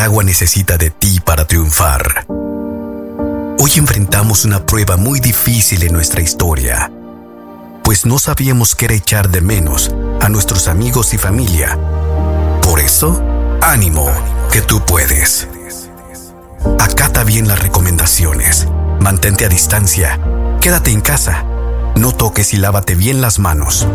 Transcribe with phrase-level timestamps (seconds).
[0.00, 2.24] Nicaragua necesita de ti para triunfar.
[3.58, 6.90] Hoy enfrentamos una prueba muy difícil en nuestra historia,
[7.84, 11.78] pues no sabíamos qué era echar de menos a nuestros amigos y familia.
[12.62, 13.22] Por eso,
[13.60, 14.10] ánimo,
[14.50, 15.46] que tú puedes.
[16.78, 18.68] Acata bien las recomendaciones,
[19.00, 20.18] mantente a distancia,
[20.62, 21.44] quédate en casa,
[21.94, 23.86] no toques y lávate bien las manos,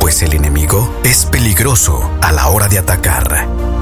[0.00, 3.81] pues el enemigo es peligroso a la hora de atacar.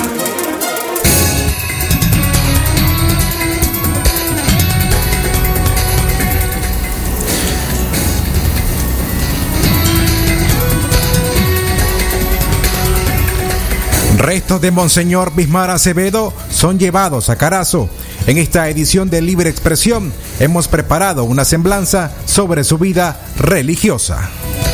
[14.21, 17.89] Restos de Monseñor Bismar Acevedo son llevados a Carazo.
[18.27, 24.29] En esta edición de Libre Expresión hemos preparado una semblanza sobre su vida religiosa.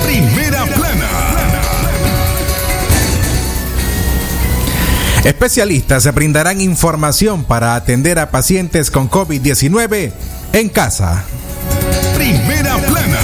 [0.05, 1.07] Primera plana.
[5.23, 10.11] Especialistas se brindarán información para atender a pacientes con COVID-19
[10.51, 11.23] en casa.
[12.17, 13.19] Primera plana.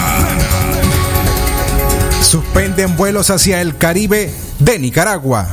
[2.22, 5.50] Suspenden vuelos hacia el Caribe de Nicaragua.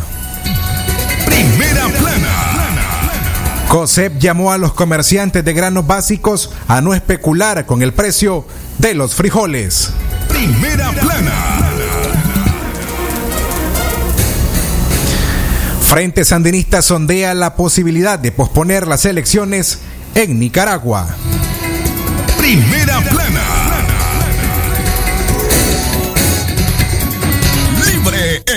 [3.70, 8.44] COSEP llamó a los comerciantes de granos básicos a no especular con el precio
[8.78, 9.90] de los frijoles.
[10.28, 11.70] Primera plana.
[15.82, 19.78] Frente Sandinista sondea la posibilidad de posponer las elecciones
[20.16, 21.06] en Nicaragua.
[22.38, 23.19] Primera plana.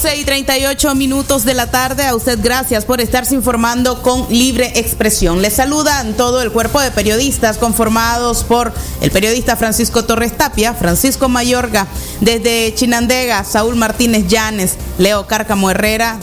[0.00, 2.06] 12 y 38 minutos de la tarde.
[2.06, 5.42] A usted gracias por estarse informando con libre expresión.
[5.42, 11.28] Le saludan todo el cuerpo de periodistas conformados por el periodista Francisco Torres Tapia, Francisco
[11.28, 11.88] Mayorga,
[12.20, 16.20] desde Chinandega, Saúl Martínez Llanes, Leo Cárcamo Herrera,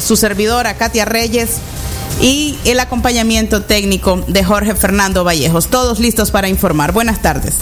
[0.00, 1.56] su servidora Katia Reyes
[2.22, 5.66] y el acompañamiento técnico de Jorge Fernando Vallejos.
[5.66, 6.92] Todos listos para informar.
[6.92, 7.56] Buenas tardes.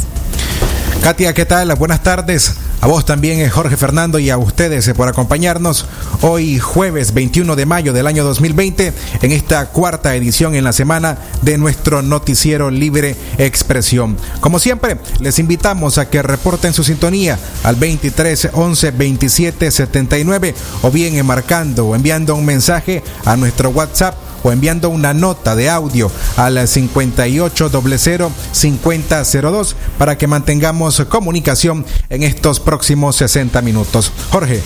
[1.02, 1.74] Katia, ¿qué tal?
[1.76, 2.54] Buenas tardes.
[2.80, 5.86] A vos también, eh, Jorge Fernando, y a ustedes eh, por acompañarnos
[6.22, 8.92] hoy jueves 21 de mayo del año 2020
[9.22, 14.16] en esta cuarta edición en la semana de nuestro noticiero Libre Expresión.
[14.40, 20.90] Como siempre, les invitamos a que reporten su sintonía al 23 11 27 79 o
[20.90, 25.70] bien eh, marcando o enviando un mensaje a nuestro WhatsApp o enviando una nota de
[25.70, 34.12] audio al 5800 5002 para que mantengamos comunicación en estos próximos 60 minutos.
[34.30, 34.62] Jorge.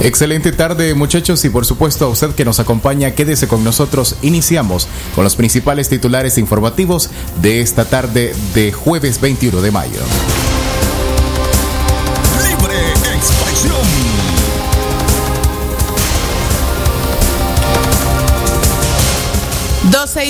[0.00, 4.16] Excelente tarde muchachos y por supuesto a usted que nos acompaña, quédese con nosotros.
[4.22, 7.10] Iniciamos con los principales titulares informativos
[7.42, 10.00] de esta tarde de jueves 21 de mayo.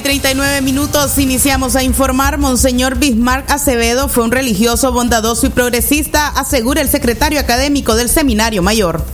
[0.08, 2.38] 39 minutos iniciamos a informar.
[2.38, 8.62] Monseñor Bismarck Acevedo fue un religioso bondadoso y progresista, asegura el secretario académico del Seminario
[8.62, 9.04] Mayor.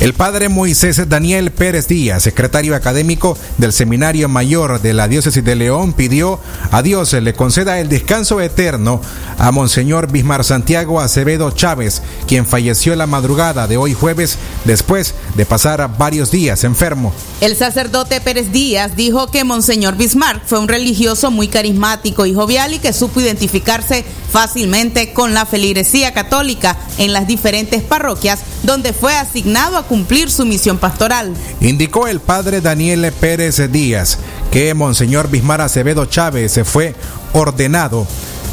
[0.00, 5.56] El padre Moisés Daniel Pérez Díaz, secretario académico del Seminario Mayor de la Diócesis de
[5.56, 6.38] León, pidió
[6.70, 9.00] a Dios le conceda el descanso eterno
[9.38, 15.44] a Monseñor Bismar Santiago Acevedo Chávez, quien falleció la madrugada de hoy jueves después de
[15.44, 17.12] pasar varios días enfermo.
[17.40, 22.72] El sacerdote Pérez Díaz dijo que Monseñor Bismarck fue un religioso muy carismático y jovial
[22.72, 29.14] y que supo identificarse fácilmente con la feligresía católica en las diferentes parroquias donde fue
[29.16, 31.34] asignado a cumplir su misión pastoral.
[31.60, 34.18] Indicó el padre Daniel Pérez Díaz
[34.50, 36.94] que Monseñor Bismar Acevedo Chávez se fue
[37.32, 38.06] ordenado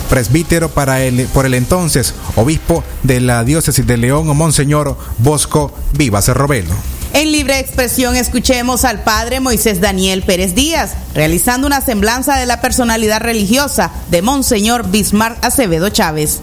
[0.10, 6.28] presbítero para el, por el entonces obispo de la diócesis de León, Monseñor Bosco Vivas
[6.30, 6.74] Robelo.
[7.14, 12.60] En libre expresión escuchemos al padre Moisés Daniel Pérez Díaz realizando una semblanza de la
[12.60, 16.42] personalidad religiosa de Monseñor Bismarck Acevedo Chávez.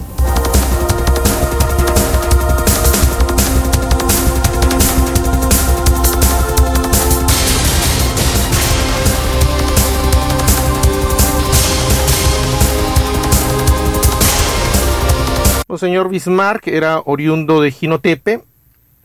[15.73, 18.43] Monseñor Bismarck era oriundo de Jinotepe,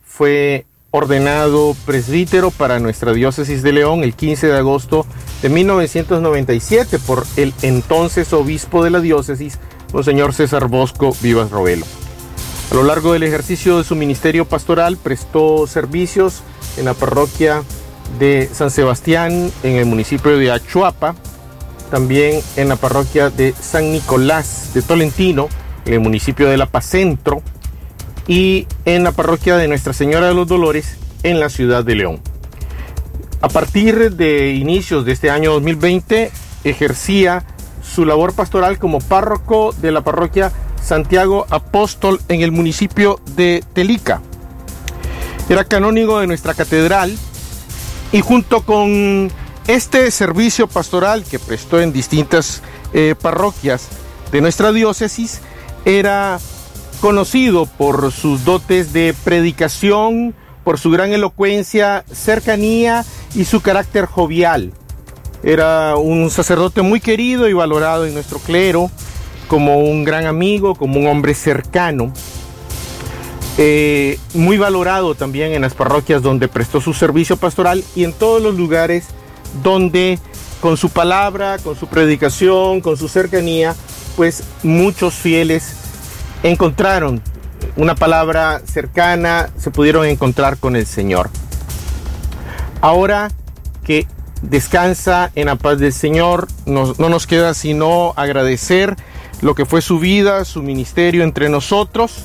[0.04, 5.06] fue ordenado presbítero para nuestra diócesis de León el 15 de agosto
[5.40, 9.58] de 1997 por el entonces obispo de la diócesis,
[9.94, 11.86] Monseñor César Bosco Vivas Robelo.
[12.70, 16.42] A lo largo del ejercicio de su ministerio pastoral prestó servicios
[16.76, 17.62] en la parroquia
[18.18, 21.14] de San Sebastián en el municipio de Achuapa,
[21.90, 25.48] también en la parroquia de San Nicolás de Tolentino,
[25.88, 27.42] en el municipio de La Paz Centro,
[28.28, 32.20] y en la parroquia de Nuestra Señora de los Dolores en la ciudad de León.
[33.40, 36.30] A partir de inicios de este año 2020
[36.64, 37.44] ejercía
[37.82, 40.52] su labor pastoral como párroco de la parroquia
[40.82, 44.20] Santiago Apóstol en el municipio de Telica.
[45.48, 47.16] Era canónigo de nuestra catedral
[48.12, 49.30] y junto con
[49.66, 52.62] este servicio pastoral que prestó en distintas
[52.92, 53.88] eh, parroquias
[54.32, 55.40] de nuestra diócesis,
[55.84, 56.38] era
[57.00, 60.34] conocido por sus dotes de predicación,
[60.64, 63.04] por su gran elocuencia, cercanía
[63.34, 64.72] y su carácter jovial.
[65.42, 68.90] Era un sacerdote muy querido y valorado en nuestro clero,
[69.46, 72.12] como un gran amigo, como un hombre cercano.
[73.56, 78.40] Eh, muy valorado también en las parroquias donde prestó su servicio pastoral y en todos
[78.40, 79.06] los lugares
[79.64, 80.18] donde
[80.60, 83.74] con su palabra, con su predicación, con su cercanía,
[84.18, 85.76] pues muchos fieles
[86.42, 87.22] encontraron
[87.76, 91.30] una palabra cercana, se pudieron encontrar con el Señor.
[92.80, 93.30] Ahora
[93.84, 94.08] que
[94.42, 98.96] descansa en la paz del Señor, no, no nos queda sino agradecer
[99.40, 102.24] lo que fue su vida, su ministerio entre nosotros.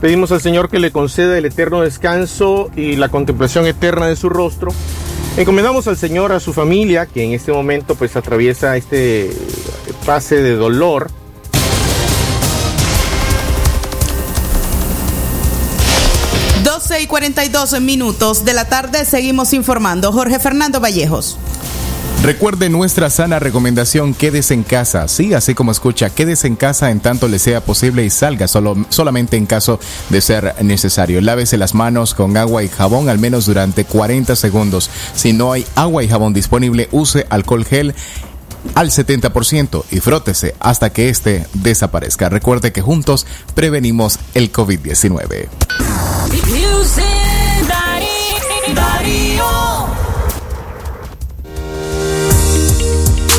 [0.00, 4.28] Pedimos al Señor que le conceda el eterno descanso y la contemplación eterna de su
[4.28, 4.72] rostro.
[5.36, 9.30] Encomendamos al Señor a su familia, que en este momento pues atraviesa este
[10.04, 11.12] pase de dolor
[16.88, 20.10] 12 y 42 minutos de la tarde seguimos informando.
[20.10, 21.36] Jorge Fernando Vallejos.
[22.22, 25.06] Recuerde nuestra sana recomendación, quédese en casa.
[25.06, 28.74] Sí, así como escucha, quédese en casa en tanto le sea posible y salga solo,
[28.88, 31.20] solamente en caso de ser necesario.
[31.20, 34.88] Lávese las manos con agua y jabón al menos durante 40 segundos.
[35.14, 37.94] Si no hay agua y jabón disponible, use alcohol gel
[38.74, 42.30] al 70% y frótese hasta que éste desaparezca.
[42.30, 45.48] Recuerde que juntos prevenimos el COVID-19.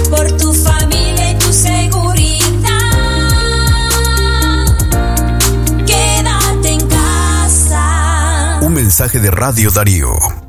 [0.09, 2.75] Por tu familia y tu seguridad.
[5.85, 8.59] Quédate en casa.
[8.61, 10.48] Un mensaje de Radio Darío.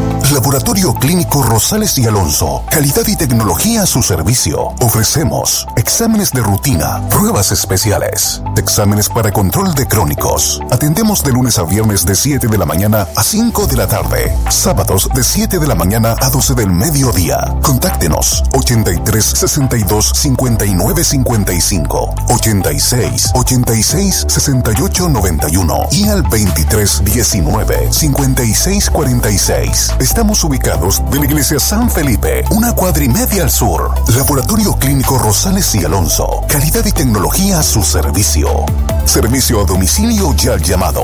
[0.31, 2.63] Laboratorio Clínico Rosales y Alonso.
[2.69, 4.73] Calidad y tecnología a su servicio.
[4.79, 10.61] Ofrecemos exámenes de rutina, pruebas especiales, exámenes para control de crónicos.
[10.71, 14.33] Atendemos de lunes a viernes de 7 de la mañana a 5 de la tarde.
[14.49, 17.53] Sábados de 7 de la mañana a 12 del mediodía.
[17.61, 29.91] Contáctenos 83 62 59 55 86 86 68 91 y al 23 19 56 46.
[29.99, 33.93] Estamos ubicados de la iglesia San Felipe, una cuadra y media al sur.
[34.15, 36.41] Laboratorio Clínico Rosales y Alonso.
[36.47, 38.65] Calidad y tecnología a su servicio.
[39.05, 41.03] Servicio a domicilio ya llamado.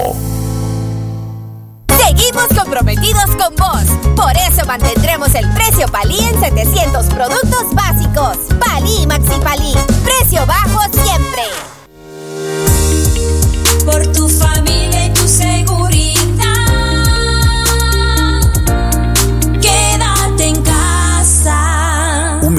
[1.99, 3.83] Seguimos comprometidos con vos.
[4.15, 8.37] Por eso mantendremos el precio Palí en 700 productos básicos.
[8.59, 9.73] Palí Maxi Palí.
[10.05, 11.43] Precio bajo siempre.
[13.85, 14.56] Por tu familia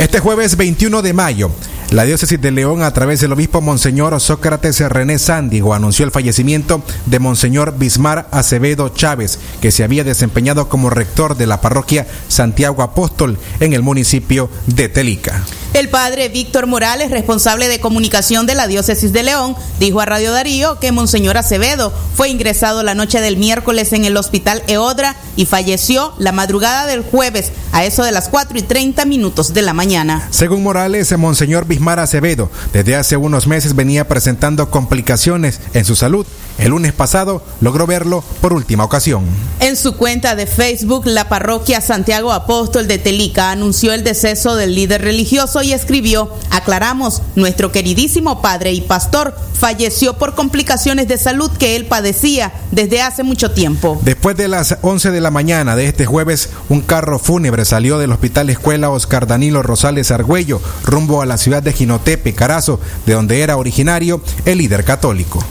[0.00, 1.52] Este jueves 21 de mayo,
[1.92, 6.82] la diócesis de León, a través del obispo Monseñor Sócrates René Sándigo, anunció el fallecimiento
[7.06, 12.82] de Monseñor Bismar Acevedo Chávez, que se había desempeñado como rector de la parroquia Santiago
[12.82, 15.44] Apóstol en el municipio de Telica.
[15.74, 20.32] El padre Víctor Morales, responsable de comunicación de la diócesis de León, dijo a Radio
[20.32, 25.44] Darío que Monseñor Acevedo fue ingresado la noche del miércoles en el hospital Eodra y
[25.44, 29.74] falleció la madrugada del jueves a eso de las 4 y 30 minutos de la
[29.74, 30.28] mañana.
[30.30, 36.26] Según Morales, Monseñor Bismar Acevedo desde hace unos meses venía presentando complicaciones en su salud.
[36.58, 39.24] El lunes pasado logró verlo por última ocasión.
[39.60, 44.74] En su cuenta de Facebook, la parroquia Santiago Apóstol de Telica anunció el deceso del
[44.74, 51.50] líder religioso y escribió, aclaramos, nuestro queridísimo padre y pastor falleció por complicaciones de salud
[51.50, 53.98] que él padecía desde hace mucho tiempo.
[54.02, 58.12] Después de las 11 de la mañana de este jueves, un carro fúnebre salió del
[58.12, 63.40] Hospital Escuela Oscar Danilo Rosales Argüello rumbo a la ciudad de Ginotepe, Carazo, de donde
[63.40, 65.44] era originario el líder católico.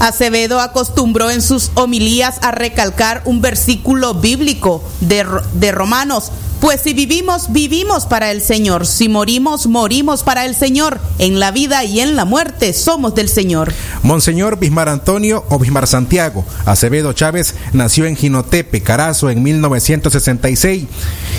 [0.00, 6.32] Acevedo acostumbró en sus homilías a recalcar un versículo bíblico de, de, Romanos.
[6.60, 8.86] Pues si vivimos, vivimos para el Señor.
[8.86, 11.00] Si morimos, morimos para el Señor.
[11.18, 13.72] En la vida y en la muerte somos del Señor.
[14.02, 20.86] Monseñor Bismar Antonio o Bismar Santiago Acevedo Chávez nació en Ginotepe, Carazo, en 1966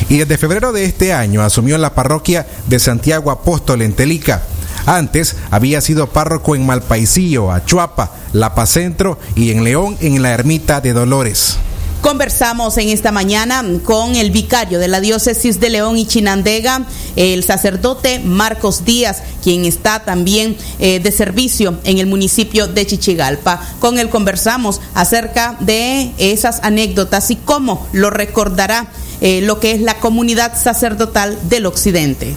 [0.09, 4.43] y desde febrero de este año asumió la parroquia de Santiago Apóstol en Telica.
[4.85, 10.81] Antes había sido párroco en Malpaisío, Achuapa, Lapa Centro y en León en la Ermita
[10.81, 11.57] de Dolores.
[12.01, 16.83] Conversamos en esta mañana con el vicario de la diócesis de León y Chinandega,
[17.15, 23.61] el sacerdote Marcos Díaz, quien está también eh, de servicio en el municipio de Chichigalpa.
[23.79, 28.87] Con él conversamos acerca de esas anécdotas y cómo lo recordará
[29.21, 32.35] eh, lo que es la comunidad sacerdotal del occidente.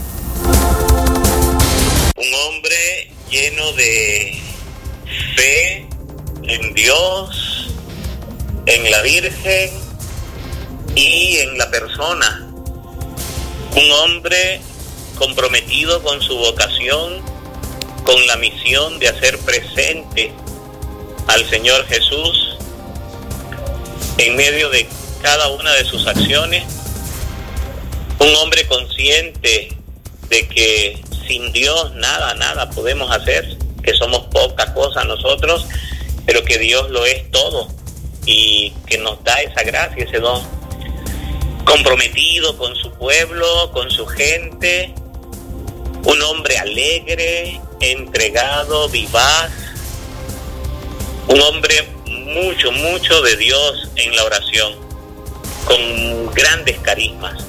[2.25, 4.40] Un hombre lleno de
[5.37, 5.87] fe
[6.45, 7.69] en Dios,
[8.64, 9.71] en la Virgen
[10.95, 12.50] y en la persona.
[13.76, 14.61] Un hombre
[15.19, 17.21] comprometido con su vocación,
[18.04, 20.33] con la misión de hacer presente
[21.26, 22.57] al Señor Jesús
[24.16, 24.87] en medio de
[25.21, 26.64] cada una de sus acciones.
[28.19, 29.76] Un hombre consciente
[30.31, 35.66] de que sin Dios nada, nada podemos hacer, que somos poca cosa nosotros,
[36.26, 37.69] pero que Dios lo es todo
[38.26, 40.43] y que nos da esa gracia, ese don.
[41.64, 44.95] Comprometido con su pueblo, con su gente,
[46.04, 49.50] un hombre alegre, entregado, vivaz,
[51.28, 54.75] un hombre mucho, mucho de Dios en la oración,
[55.66, 57.45] con grandes carismas,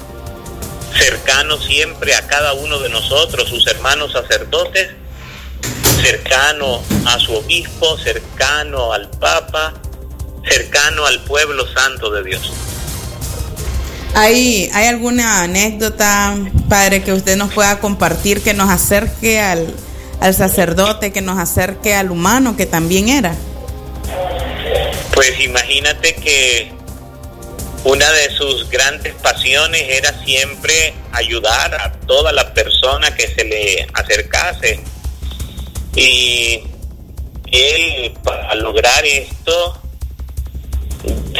[0.98, 4.88] cercano siempre a cada uno de nosotros, sus hermanos sacerdotes,
[6.02, 9.74] cercano a su obispo, cercano al Papa,
[10.48, 12.52] cercano al pueblo santo de Dios.
[14.14, 16.34] ¿Hay, ¿Hay alguna anécdota,
[16.68, 19.74] padre, que usted nos pueda compartir que nos acerque al,
[20.20, 23.34] al sacerdote, que nos acerque al humano que también era?
[25.14, 26.75] Pues imagínate que
[27.86, 33.86] una de sus grandes pasiones era siempre ayudar a toda la persona que se le
[33.94, 34.80] acercase.
[35.94, 36.64] Y
[37.52, 39.80] él, para lograr esto,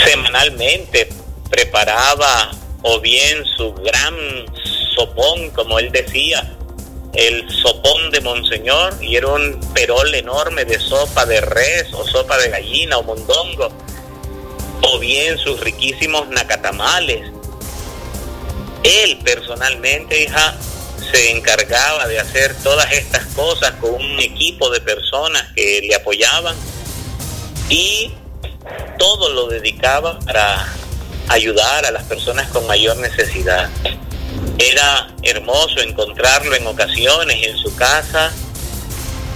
[0.04, 1.08] semanalmente
[1.50, 4.14] preparaba o bien su gran
[4.94, 6.56] sopón, como él decía,
[7.14, 12.38] el sopón de Monseñor, y era un perol enorme de sopa de res o sopa
[12.38, 13.68] de gallina o mondongo,
[14.82, 17.30] o bien sus riquísimos nacatamales.
[18.82, 20.56] Él personalmente, hija,
[21.10, 26.56] se encargaba de hacer todas estas cosas con un equipo de personas que le apoyaban
[27.68, 28.12] y
[28.98, 30.72] todo lo dedicaba para
[31.28, 33.70] ayudar a las personas con mayor necesidad.
[34.58, 38.32] Era hermoso encontrarlo en ocasiones en su casa,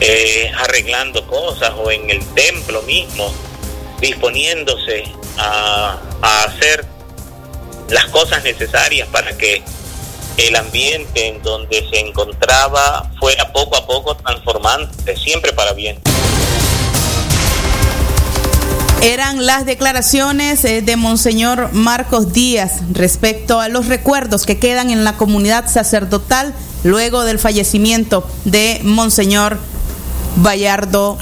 [0.00, 3.34] eh, arreglando cosas o en el templo mismo,
[4.00, 5.04] disponiéndose
[5.40, 5.98] a,
[6.44, 6.84] hacer
[7.88, 9.62] las cosas necesarias para que
[10.36, 15.98] el ambiente en donde se encontraba fuera poco a poco transformante, siempre para bien.
[19.02, 25.04] Eran las declaraciones eh, de Monseñor Marcos Díaz respecto a los recuerdos que quedan en
[25.04, 26.54] la comunidad sacerdotal
[26.84, 29.58] luego del fallecimiento de Monseñor
[30.36, 31.18] Bayardo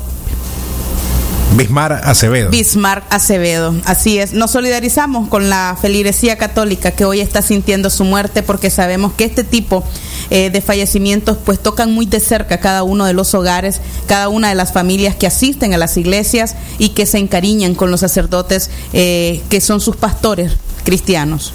[1.52, 2.50] Bismar Acevedo.
[2.50, 3.74] Bismarck Acevedo.
[3.84, 4.32] Así es.
[4.32, 9.24] Nos solidarizamos con la feligresía católica que hoy está sintiendo su muerte porque sabemos que
[9.24, 9.82] este tipo
[10.30, 14.50] eh, de fallecimientos pues tocan muy de cerca cada uno de los hogares, cada una
[14.50, 18.70] de las familias que asisten a las iglesias y que se encariñan con los sacerdotes
[18.92, 20.52] eh, que son sus pastores
[20.84, 21.52] cristianos.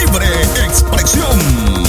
[0.00, 0.26] Libre
[0.66, 1.85] expresión.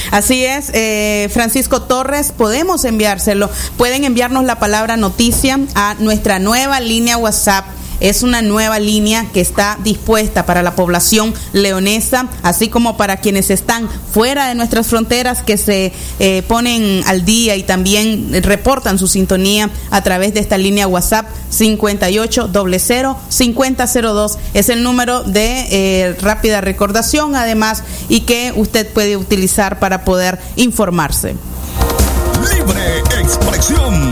[0.10, 3.50] Así es, eh, Francisco Torres, podemos enviárselo.
[3.78, 7.66] Pueden enviarnos la palabra noticia a nuestra nueva línea WhatsApp.
[8.02, 13.50] Es una nueva línea que está dispuesta para la población leonesa, así como para quienes
[13.50, 19.08] están fuera de nuestras fronteras que se eh, ponen al día y también reportan su
[19.08, 24.38] sintonía a través de esta línea WhatsApp 5800-5002.
[24.54, 30.40] Es el número de eh, rápida recordación, además, y que usted puede utilizar para poder
[30.56, 31.36] informarse.
[32.56, 34.10] Libre expresión.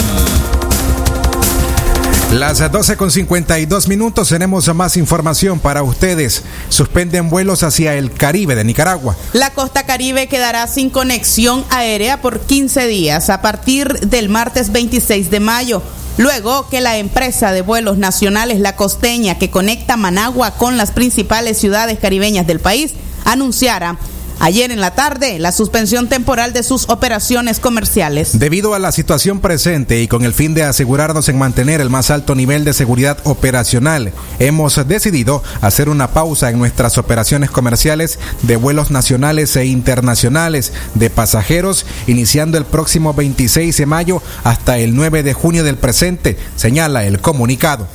[2.31, 6.43] Las 12 con 52 minutos tenemos más información para ustedes.
[6.69, 9.17] Suspenden vuelos hacia el Caribe de Nicaragua.
[9.33, 15.31] La costa caribe quedará sin conexión aérea por 15 días a partir del martes 26
[15.31, 15.81] de mayo.
[16.17, 21.57] Luego que la empresa de vuelos nacionales La Costeña, que conecta Managua con las principales
[21.57, 22.93] ciudades caribeñas del país,
[23.25, 23.97] anunciara
[24.39, 28.39] ayer en la tarde la suspensión temporal de sus operaciones comerciales.
[28.39, 32.09] Debido a la situación presente y con el fin de asegurarnos en mantener el más
[32.11, 38.55] alto nivel de seguridad operacional, hemos decidido hacer una pausa en nuestras operaciones comerciales de
[38.55, 45.23] vuelos nacionales e internacionales de pasajeros, iniciando el próximo 26 de mayo hasta el 9
[45.23, 47.87] de junio del presente, señala el comunicado.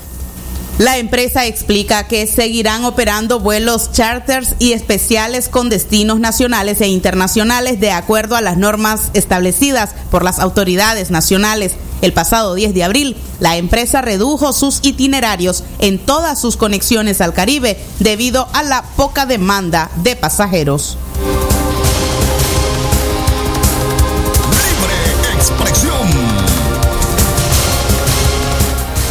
[0.79, 7.79] La empresa explica que seguirán operando vuelos charters y especiales con destinos nacionales e internacionales
[7.79, 11.75] de acuerdo a las normas establecidas por las autoridades nacionales.
[12.03, 17.35] El pasado 10 de abril, la empresa redujo sus itinerarios en todas sus conexiones al
[17.35, 20.99] Caribe debido a la poca demanda de pasajeros.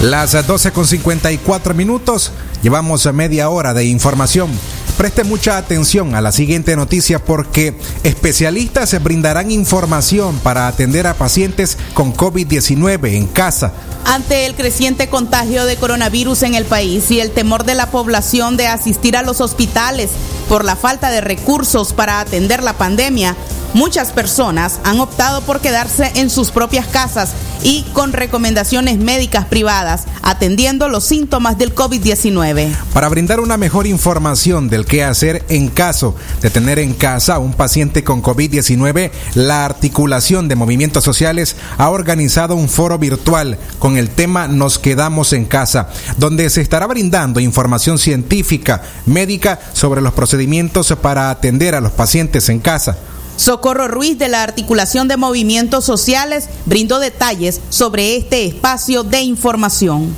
[0.04, 4.50] Las 12 con 54 minutos, llevamos media hora de información.
[4.98, 11.14] Preste mucha atención a la siguiente noticia porque especialistas se brindarán información para atender a
[11.14, 13.72] pacientes con COVID-19 en casa.
[14.04, 18.58] Ante el creciente contagio de coronavirus en el país y el temor de la población
[18.58, 20.10] de asistir a los hospitales
[20.50, 23.38] por la falta de recursos para atender la pandemia,
[23.74, 27.34] muchas personas han optado por quedarse en sus propias casas
[27.64, 32.74] y con recomendaciones médicas privadas, atendiendo los síntomas del COVID-19.
[32.94, 37.40] Para brindar una mejor información del qué hacer en caso de tener en casa a
[37.40, 43.98] un paciente con COVID-19, la articulación de movimientos sociales ha organizado un foro virtual con
[43.98, 50.14] el tema Nos quedamos en casa, donde se estará brindando información científica, médica sobre los
[50.14, 52.98] procedimientos para atender a los pacientes en casa.
[53.36, 60.16] Socorro Ruiz de la Articulación de Movimientos Sociales brindó detalles sobre este espacio de información.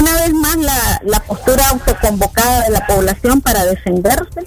[0.00, 4.44] Una vez más la, la postura autoconvocada de la población para defenderse,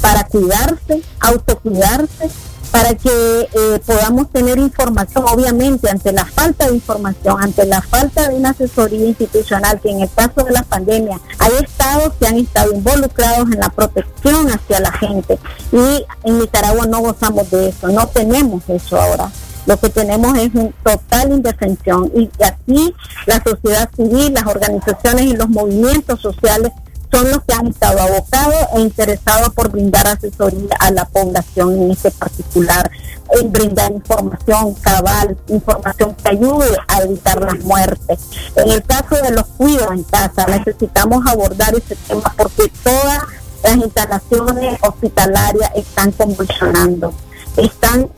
[0.00, 2.30] para cuidarse, autocuidarse,
[2.70, 8.28] para que eh, podamos tener información, obviamente, ante la falta de información, ante la falta
[8.28, 12.36] de una asesoría institucional, que en el caso de la pandemia hay estados que han
[12.36, 15.38] estado involucrados en la protección hacia la gente
[15.72, 19.30] y en Nicaragua no gozamos de eso, no tenemos eso ahora.
[19.66, 22.94] Lo que tenemos es un total indefensión y aquí
[23.26, 26.70] la sociedad civil, las organizaciones y los movimientos sociales
[27.16, 31.90] son los que han estado abocados e interesados por brindar asesoría a la población en
[31.92, 32.90] este particular,
[33.40, 38.20] en brindar información cabal, información que ayude a evitar las muertes.
[38.56, 43.22] En el caso de los cuidados en casa, necesitamos abordar ese tema porque todas
[43.62, 47.14] las instalaciones hospitalarias están convulsionando
[47.56, 48.08] están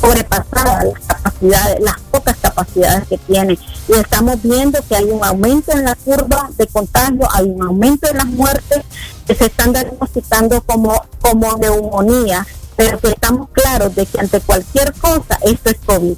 [0.00, 3.58] sobrepasadas las capacidades, las pocas capacidades que tienen.
[3.88, 8.08] Y estamos viendo que hay un aumento en la curva de contagio, hay un aumento
[8.08, 8.82] en las muertes
[9.26, 14.92] que se están diagnosticando como, como neumonía, pero que estamos claros de que ante cualquier
[14.94, 16.16] cosa esto es COVID.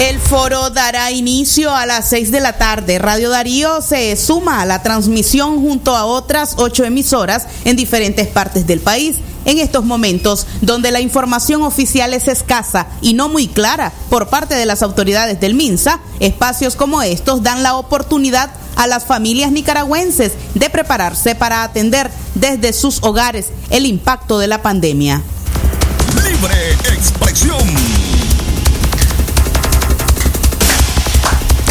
[0.00, 2.98] El foro dará inicio a las 6 de la tarde.
[2.98, 8.66] Radio Darío se suma a la transmisión junto a otras ocho emisoras en diferentes partes
[8.66, 9.16] del país.
[9.44, 14.54] En estos momentos, donde la información oficial es escasa y no muy clara por parte
[14.54, 20.32] de las autoridades del MINSA, espacios como estos dan la oportunidad a las familias nicaragüenses
[20.54, 25.20] de prepararse para atender desde sus hogares el impacto de la pandemia.
[26.24, 27.79] Libre expresión.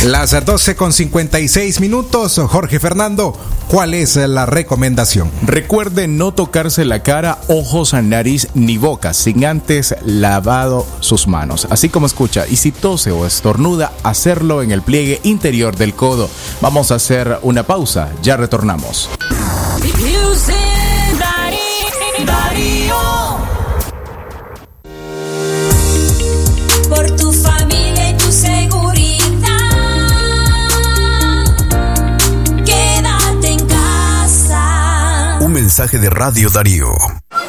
[0.06, 5.30] Las 12 con 56 minutos, Jorge Fernando, ¿cuál es la recomendación?
[5.42, 11.68] Recuerde no tocarse la cara, ojos, nariz ni boca sin antes lavado sus manos.
[11.70, 16.30] Así como escucha, y si tose o estornuda, hacerlo en el pliegue interior del codo.
[16.62, 19.10] Vamos a hacer una pausa, ya retornamos.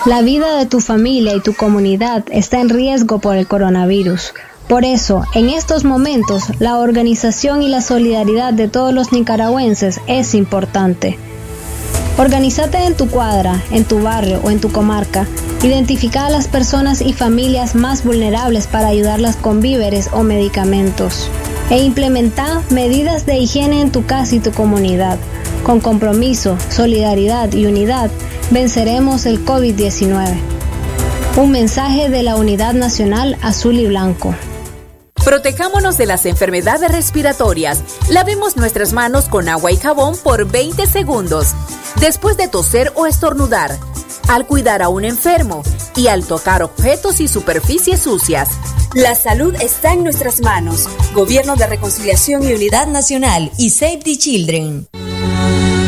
[0.07, 4.35] La vida de tu familia y tu comunidad está en riesgo por el coronavirus.
[4.69, 10.35] Por eso, en estos momentos, la organización y la solidaridad de todos los nicaragüenses es
[10.35, 11.19] importante.
[12.19, 15.27] Organízate en tu cuadra, en tu barrio o en tu comarca.
[15.64, 21.29] Identifica a las personas y familias más vulnerables para ayudarlas con víveres o medicamentos.
[21.69, 25.19] E implementa medidas de higiene en tu casa y tu comunidad.
[25.71, 28.11] Con compromiso, solidaridad y unidad,
[28.51, 30.37] venceremos el COVID-19.
[31.37, 34.35] Un mensaje de la Unidad Nacional Azul y Blanco.
[35.25, 37.85] Protejámonos de las enfermedades respiratorias.
[38.09, 41.55] Lavemos nuestras manos con agua y jabón por 20 segundos.
[42.01, 43.79] Después de toser o estornudar,
[44.29, 45.63] al cuidar a un enfermo
[45.95, 48.49] y al tocar objetos y superficies sucias.
[48.95, 50.89] La salud está en nuestras manos.
[51.15, 54.89] Gobierno de Reconciliación y Unidad Nacional y Save the Children.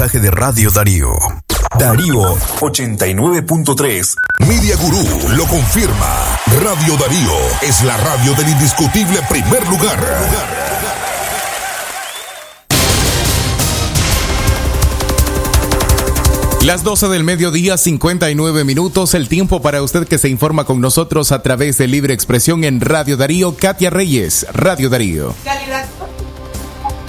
[0.00, 1.12] Mensaje de Radio Darío.
[1.78, 4.14] Darío 89.3.
[4.48, 6.38] Media Gurú lo confirma.
[6.62, 9.98] Radio Darío es la radio del indiscutible primer lugar.
[16.64, 21.30] Las 12 del mediodía, 59 minutos, el tiempo para usted que se informa con nosotros
[21.30, 25.34] a través de Libre Expresión en Radio Darío, Katia Reyes, Radio Darío.
[25.44, 25.84] Calidad.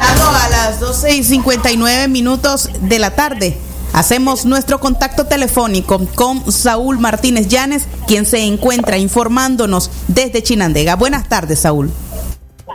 [0.01, 3.57] A las 12 y 59 minutos de la tarde.
[3.93, 10.95] Hacemos nuestro contacto telefónico con Saúl Martínez Llanes, quien se encuentra informándonos desde Chinandega.
[10.95, 11.91] Buenas tardes, Saúl.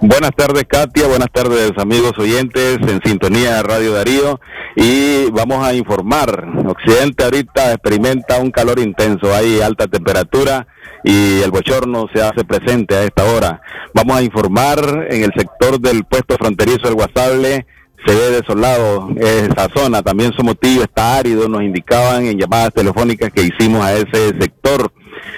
[0.02, 1.06] Buenas tardes, Katia.
[1.06, 4.38] Buenas tardes, amigos oyentes en sintonía de Radio Darío.
[4.76, 6.46] Y vamos a informar.
[6.66, 9.34] Occidente ahorita experimenta un calor intenso.
[9.34, 10.66] Hay alta temperatura
[11.02, 13.62] y el bochorno se hace presente a esta hora.
[13.94, 17.66] Vamos a informar en el sector del puesto fronterizo del Guasable.
[18.06, 20.02] Se ve desolado esa zona.
[20.02, 21.48] También Somotillo está árido.
[21.48, 24.92] Nos indicaban en llamadas telefónicas que hicimos a ese sector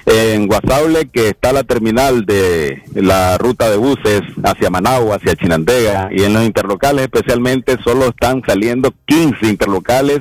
[0.06, 6.08] en Guasable, que está la terminal de la ruta de buses hacia Managua, hacia Chinandega,
[6.10, 10.20] y en los interlocales especialmente solo están saliendo 15 interlocales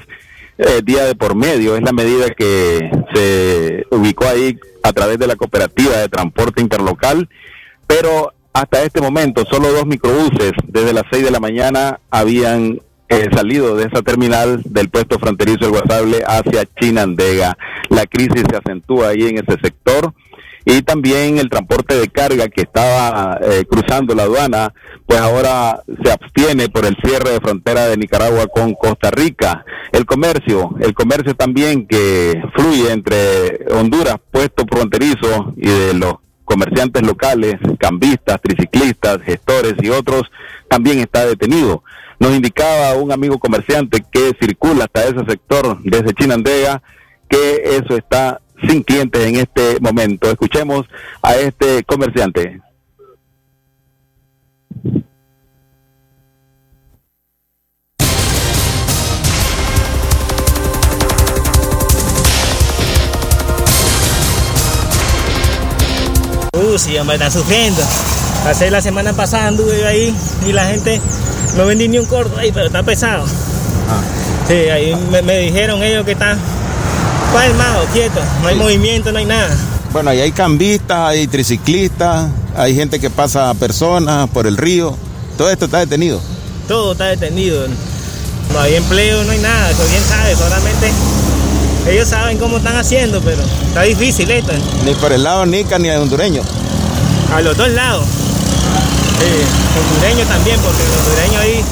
[0.58, 1.76] eh, día de por medio.
[1.76, 7.30] Es la medida que se ubicó ahí a través de la cooperativa de transporte interlocal,
[7.86, 13.30] pero hasta este momento solo dos microbuses desde las 6 de la mañana habían eh,
[13.34, 17.58] salido de esa terminal del puesto fronterizo del Guasable hacia Chinandega.
[17.90, 20.14] La crisis se acentúa ahí en ese sector
[20.70, 24.74] y también el transporte de carga que estaba eh, cruzando la aduana,
[25.06, 29.64] pues ahora se abstiene por el cierre de frontera de Nicaragua con Costa Rica.
[29.94, 37.02] El comercio, el comercio también que fluye entre Honduras, puesto fronterizo y de los comerciantes
[37.02, 40.24] locales, cambistas, triciclistas, gestores y otros,
[40.68, 41.82] también está detenido.
[42.20, 46.82] Nos indicaba un amigo comerciante que circula hasta ese sector desde Chinandega
[47.30, 50.30] que eso está sin clientes en este momento.
[50.30, 50.86] Escuchemos
[51.22, 52.62] a este comerciante.
[66.54, 67.84] Uh, sí, hombre, están sufriendo.
[68.48, 70.16] Pasé la semana pasada, anduve ahí
[70.48, 71.02] y la gente
[71.58, 73.26] no vendí ni un corto ahí, pero está pesado.
[74.48, 76.38] Sí, ahí me, me dijeron ellos que está
[77.34, 79.54] palmado, quieto, no hay movimiento, no hay nada.
[79.92, 84.96] Bueno, ahí hay cambistas, hay triciclistas, hay gente que pasa personas por el río.
[85.38, 86.22] Todo esto está detenido.
[86.70, 87.68] Todo está detenido.
[88.54, 90.90] No hay empleo, no hay nada, eso bien sabe, solamente
[91.90, 94.54] ellos saben cómo están haciendo, pero está difícil esto.
[94.86, 96.44] Ni por el lado nica ni el hondureño.
[97.36, 98.06] A los dos lados.
[99.20, 99.32] Sí,
[99.80, 101.64] hondureño también, porque el hondureño ahí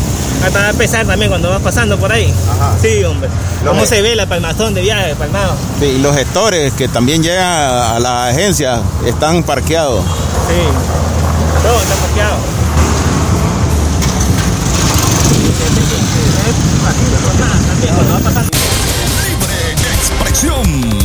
[0.43, 2.33] hasta va a pesar también cuando va pasando por ahí.
[2.81, 3.29] Sí, hombre.
[3.65, 5.55] ¿Cómo se ve la palmazón de viaje, palmado?
[5.79, 10.03] Sí, y los gestores que también llegan a la agencia están parqueados.
[10.47, 10.61] Sí.
[11.63, 12.35] Todo está parqueado.
[19.97, 21.04] Expresión.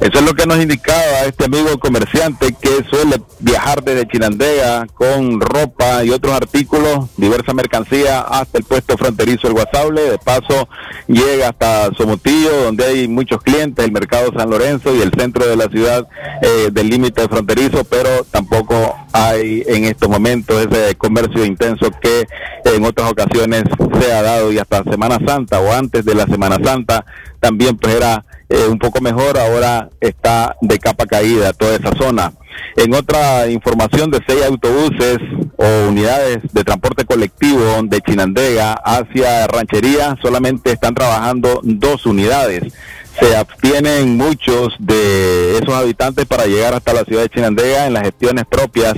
[0.00, 5.38] Eso es lo que nos indicaba este amigo comerciante que suele viajar desde Chinandega con
[5.38, 10.00] ropa y otros artículos, diversa mercancía, hasta el puesto fronterizo El Guasable.
[10.00, 10.70] De paso,
[11.06, 15.56] llega hasta Somotillo, donde hay muchos clientes, el mercado San Lorenzo y el centro de
[15.56, 16.08] la ciudad
[16.40, 22.26] eh, del límite fronterizo, pero tampoco hay en estos momentos ese comercio intenso que
[22.64, 23.64] en otras ocasiones
[24.00, 27.04] se ha dado y hasta Semana Santa o antes de la Semana Santa
[27.38, 32.32] también pues era eh, un poco mejor, ahora está de capa caída toda esa zona.
[32.76, 35.18] En otra información de seis autobuses
[35.56, 42.72] o unidades de transporte colectivo de Chinandega hacia Ranchería, solamente están trabajando dos unidades.
[43.20, 48.02] Se abstienen muchos de esos habitantes para llegar hasta la ciudad de Chinandega en las
[48.02, 48.94] gestiones propias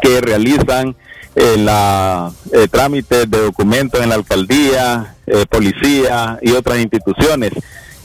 [0.00, 0.96] que realizan
[1.34, 7.50] la eh, trámites de documentos en la alcaldía, eh, policía y otras instituciones.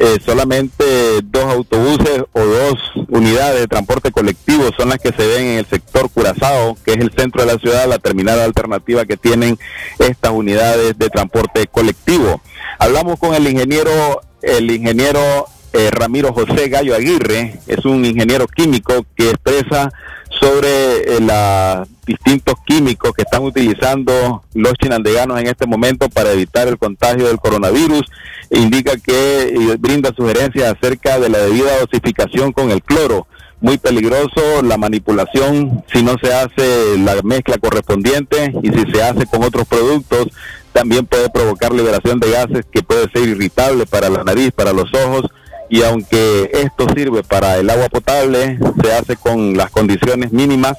[0.02, 0.86] Eh, solamente
[1.26, 5.66] dos autobuses o dos unidades de transporte colectivo son las que se ven en el
[5.66, 9.60] sector Curazao, que es el centro de la ciudad, la terminal alternativa que tienen
[9.98, 12.42] estas unidades de transporte colectivo.
[12.80, 19.06] Hablamos con el ingeniero, el ingeniero eh, Ramiro José Gallo Aguirre, es un ingeniero químico
[19.18, 19.92] que expresa
[20.40, 26.68] sobre eh, los distintos químicos que están utilizando los chinandeganos en este momento para evitar
[26.68, 28.02] el contagio del coronavirus.
[28.50, 33.28] Indica que brinda sugerencias acerca de la debida dosificación con el cloro.
[33.62, 39.28] Muy peligroso la manipulación si no se hace la mezcla correspondiente y si se hace
[39.28, 40.30] con otros productos
[40.72, 44.92] también puede provocar liberación de gases que puede ser irritable para la nariz, para los
[44.94, 45.30] ojos
[45.70, 50.78] y aunque esto sirve para el agua potable, se hace con las condiciones mínimas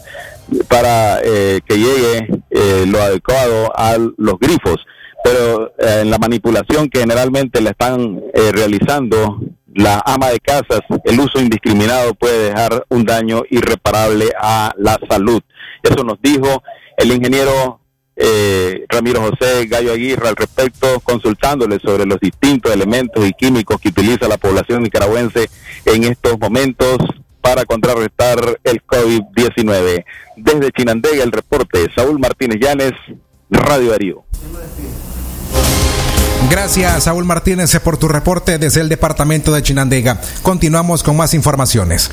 [0.68, 4.84] para eh, que llegue eh, lo adecuado a los grifos.
[5.22, 9.40] Pero eh, en la manipulación que generalmente le están eh, realizando
[9.72, 15.40] la ama de casas, el uso indiscriminado puede dejar un daño irreparable a la salud.
[15.82, 16.62] Eso nos dijo
[16.96, 17.79] el ingeniero
[18.22, 23.88] eh, Ramiro José Gallo Aguirre al respecto, consultándole sobre los distintos elementos y químicos que
[23.88, 25.48] utiliza la población nicaragüense
[25.86, 26.98] en estos momentos
[27.40, 30.04] para contrarrestar el COVID-19.
[30.36, 32.92] Desde Chinandega, el reporte, Saúl Martínez Llanes,
[33.48, 34.24] Radio Darío.
[36.50, 40.20] Gracias, Saúl Martínez, por tu reporte desde el departamento de Chinandega.
[40.42, 42.10] Continuamos con más informaciones.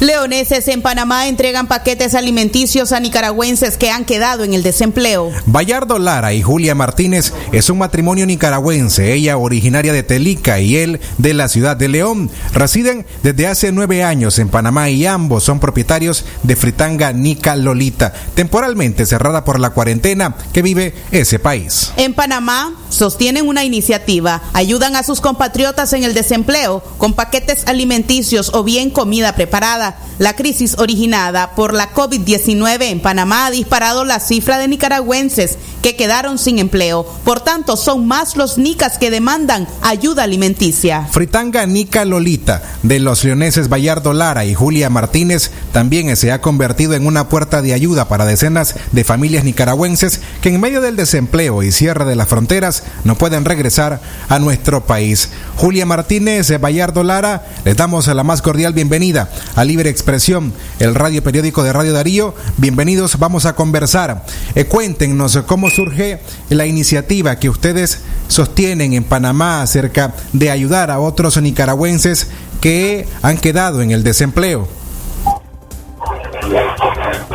[0.00, 5.30] Leoneses en Panamá entregan paquetes alimenticios a nicaragüenses que han quedado en el desempleo.
[5.44, 11.00] Bayardo Lara y Julia Martínez es un matrimonio nicaragüense, ella originaria de Telica y él
[11.18, 12.30] de la ciudad de León.
[12.54, 18.14] Residen desde hace nueve años en Panamá y ambos son propietarios de Fritanga Nica Lolita,
[18.34, 21.92] temporalmente cerrada por la cuarentena que vive ese país.
[21.98, 28.50] En Panamá, sostienen una iniciativa, ayudan a sus compatriotas en el desempleo con paquetes alimenticios
[28.52, 29.98] o bien comida preparada.
[30.18, 35.96] La crisis originada por la COVID-19 en Panamá ha disparado la cifra de nicaragüenses que
[35.96, 37.06] quedaron sin empleo.
[37.24, 41.08] Por tanto, son más los nicas que demandan ayuda alimenticia.
[41.10, 46.94] Fritanga Nica Lolita de los leoneses Bayardo Lara y Julia Martínez también se ha convertido
[46.94, 51.62] en una puerta de ayuda para decenas de familias nicaragüenses que en medio del desempleo
[51.62, 55.30] y cierre de las fronteras no pueden regresar a nuestro país.
[55.56, 60.94] Julia Martínez de Bayardo Lara, les damos la más cordial bienvenida a Libre Expresión, el
[60.94, 62.34] radio periódico de Radio Darío.
[62.56, 64.24] Bienvenidos, vamos a conversar.
[64.54, 70.98] Eh, cuéntenos cómo surge la iniciativa que ustedes sostienen en Panamá acerca de ayudar a
[70.98, 72.28] otros nicaragüenses
[72.60, 74.68] que han quedado en el desempleo.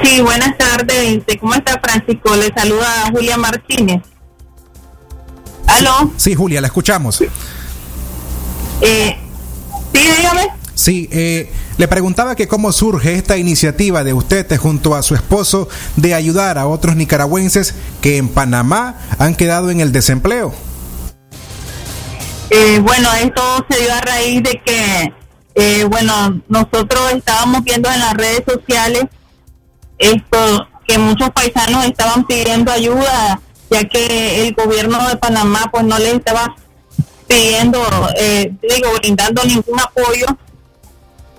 [0.03, 1.23] Sí, buenas tardes.
[1.39, 2.35] ¿Cómo está Francisco?
[2.35, 4.01] Le saluda a Julia Martínez.
[5.67, 6.11] ¿Aló?
[6.17, 7.21] Sí, Julia, la escuchamos.
[8.81, 9.17] Eh,
[9.93, 10.47] sí, dígame.
[10.73, 15.69] Sí, eh, le preguntaba que cómo surge esta iniciativa de usted junto a su esposo
[15.95, 20.53] de ayudar a otros nicaragüenses que en Panamá han quedado en el desempleo.
[22.49, 25.13] Eh, bueno, esto se dio a raíz de que,
[25.55, 29.05] eh, bueno, nosotros estábamos viendo en las redes sociales
[29.97, 35.97] esto que muchos paisanos estaban pidiendo ayuda, ya que el gobierno de Panamá pues no
[35.97, 36.55] les estaba
[37.27, 37.81] pidiendo,
[38.17, 40.25] eh, digo, brindando ningún apoyo.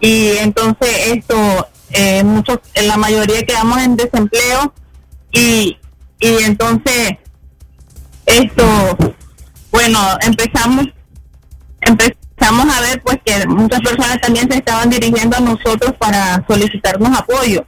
[0.00, 4.72] Y entonces esto, eh, muchos, la mayoría quedamos en desempleo
[5.32, 5.78] y,
[6.20, 7.16] y entonces
[8.26, 8.64] esto,
[9.70, 10.86] bueno, empezamos
[11.80, 17.16] empezamos a ver pues que muchas personas también se estaban dirigiendo a nosotros para solicitarnos
[17.16, 17.64] apoyo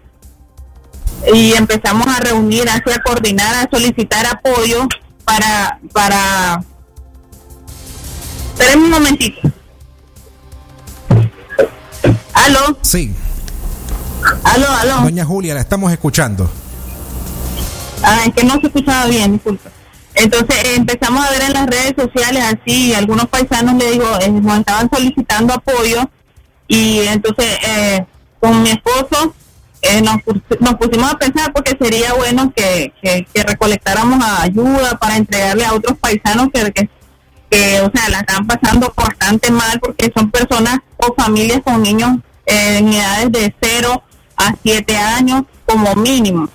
[1.32, 4.86] y empezamos a reunir, así a coordinar, a solicitar apoyo
[5.24, 6.62] para para
[8.58, 9.40] Esperen un momentito.
[12.32, 12.76] ¿Aló?
[12.82, 13.14] Sí.
[14.42, 15.02] ¿Aló, aló?
[15.02, 16.50] Doña Julia, la estamos escuchando.
[18.02, 19.70] Ah, es que no se escuchaba bien, disculpa.
[20.14, 24.28] Entonces eh, empezamos a ver en las redes sociales así, algunos paisanos le digo, eh,
[24.28, 26.10] nos estaban solicitando apoyo
[26.66, 28.04] y entonces eh,
[28.40, 29.34] con mi esposo
[29.82, 30.16] eh, nos,
[30.60, 35.96] nos pusimos a pensar porque sería bueno que, que, recolectáramos ayuda para entregarle a otros
[35.98, 36.72] paisanos que,
[37.50, 42.18] que, o sea, la están pasando bastante mal porque son personas o familias con niños
[42.46, 44.02] eh, en edades de 0
[44.36, 46.48] a 7 años como mínimo.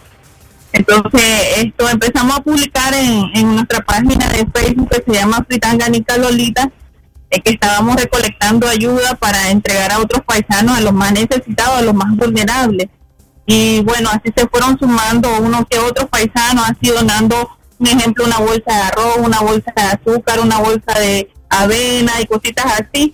[0.73, 1.21] Entonces,
[1.57, 6.17] esto empezamos a publicar en, en nuestra página de Facebook que se llama Fritanga Nica
[6.17, 6.69] Lolita,
[7.29, 11.81] eh, que estábamos recolectando ayuda para entregar a otros paisanos, a los más necesitados, a
[11.81, 12.89] los más vulnerables.
[13.45, 18.37] Y bueno, así se fueron sumando unos que otros paisanos, así donando, un ejemplo, una
[18.39, 23.13] bolsa de arroz, una bolsa de azúcar, una bolsa de avena y cositas así.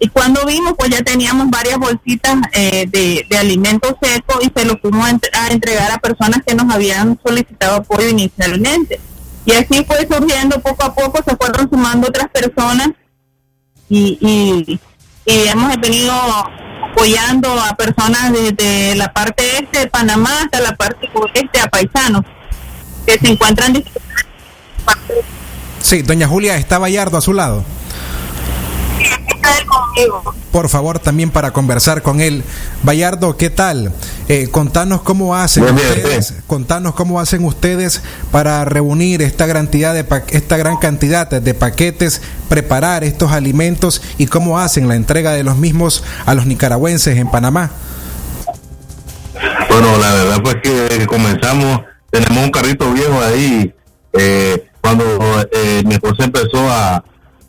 [0.00, 4.64] Y cuando vimos, pues ya teníamos varias bolsitas eh, de, de alimentos secos y se
[4.64, 8.98] los fuimos a, entre- a entregar a personas que nos habían solicitado apoyo inicialmente.
[9.44, 12.88] Y así fue surgiendo poco a poco, se fueron sumando otras personas
[13.88, 14.80] y, y,
[15.24, 16.12] y hemos venido
[16.92, 22.22] apoyando a personas desde la parte este de Panamá hasta la parte oeste a paisanos
[23.06, 23.82] que se encuentran
[25.80, 27.64] Sí, doña Julia, está Bayardo a su lado.
[29.66, 30.34] Conmigo.
[30.50, 32.42] Por favor, también para conversar con él.
[32.82, 33.92] Bayardo, ¿qué tal?
[34.28, 39.62] Eh, contanos cómo hacen Bien, bien, ustedes, contanos cómo hacen ustedes para reunir esta gran
[39.66, 44.96] cantidad de pa- esta gran cantidad de paquetes, preparar estos alimentos y cómo hacen la
[44.96, 47.70] entrega de los mismos a los nicaragüenses en Panamá.
[49.70, 53.74] Bueno, la verdad pues que comenzamos, tenemos un carrito viejo ahí,
[54.12, 55.04] eh, cuando
[55.52, 57.02] eh, mi esposa empezó a,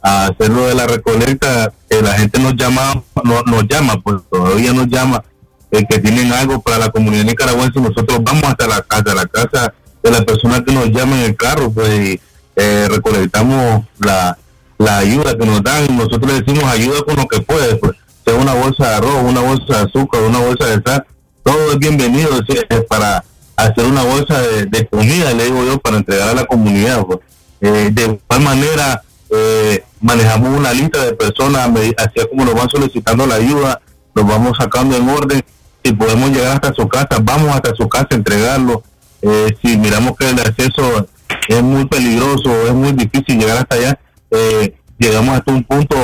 [0.03, 4.17] a hacer lo de la recolecta, eh, la gente nos llama, no, nos llama, pues
[4.29, 5.23] todavía nos llama,
[5.71, 9.73] eh, que tienen algo para la comunidad nicaragüense, nosotros vamos hasta la casa, la casa
[10.03, 12.19] de la persona que nos llama en el carro, pues
[12.57, 14.37] eh, recolectamos la,
[14.77, 17.93] la ayuda que nos dan, nosotros le decimos ayuda con lo que puedes, pues,
[18.25, 21.05] sea una bolsa de arroz, una bolsa de azúcar, una bolsa de sal,
[21.43, 23.23] todo es bienvenido es, para
[23.55, 27.05] hacer una bolsa de, de comida, le digo yo, para entregar a la comunidad.
[27.05, 27.19] pues.
[27.61, 33.25] Eh, de igual manera, eh, manejamos una lista de personas, así como nos van solicitando
[33.25, 33.81] la ayuda,
[34.13, 35.41] nos vamos sacando en orden,
[35.83, 38.83] si podemos llegar hasta su casa, vamos hasta su casa a entregarlo.
[39.21, 41.07] Eh, si miramos que el acceso
[41.47, 43.99] es muy peligroso, es muy difícil llegar hasta allá,
[44.29, 45.95] eh, llegamos hasta un punto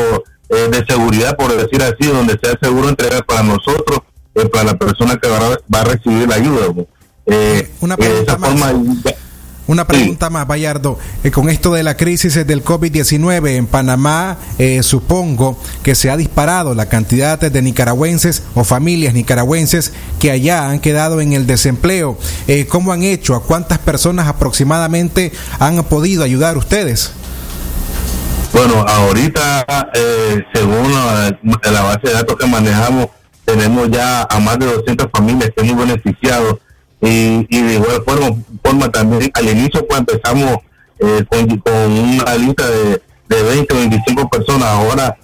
[0.50, 4.00] eh, de seguridad, por decir así, donde sea seguro entregar para nosotros,
[4.36, 6.68] eh, para la persona que va a, va a recibir la ayuda.
[7.26, 8.72] Eh, Una de pregunta esa forma,
[9.04, 9.16] ya-
[9.70, 10.98] Una pregunta más, Bayardo.
[11.24, 16.18] Eh, con esto de la crisis del COVID-19 en Panamá, eh, supongo que se ha
[16.18, 22.18] disparado la cantidad de nicaragüenses o familias nicaragüenses que allá han quedado en el desempleo.
[22.48, 23.36] Eh, ¿Cómo han hecho?
[23.36, 27.12] ¿A cuántas personas aproximadamente han podido ayudar ustedes?
[28.52, 31.40] Bueno, ahorita, eh, según la,
[31.72, 33.10] la base de datos que manejamos,
[33.46, 36.60] tenemos ya a más de 200 familias que hemos beneficiado
[37.02, 38.04] y, y de igual
[38.62, 40.58] forma, también al inicio pues empezamos
[41.00, 45.18] eh, con, con una lista de, de 20 o 25 personas, ahora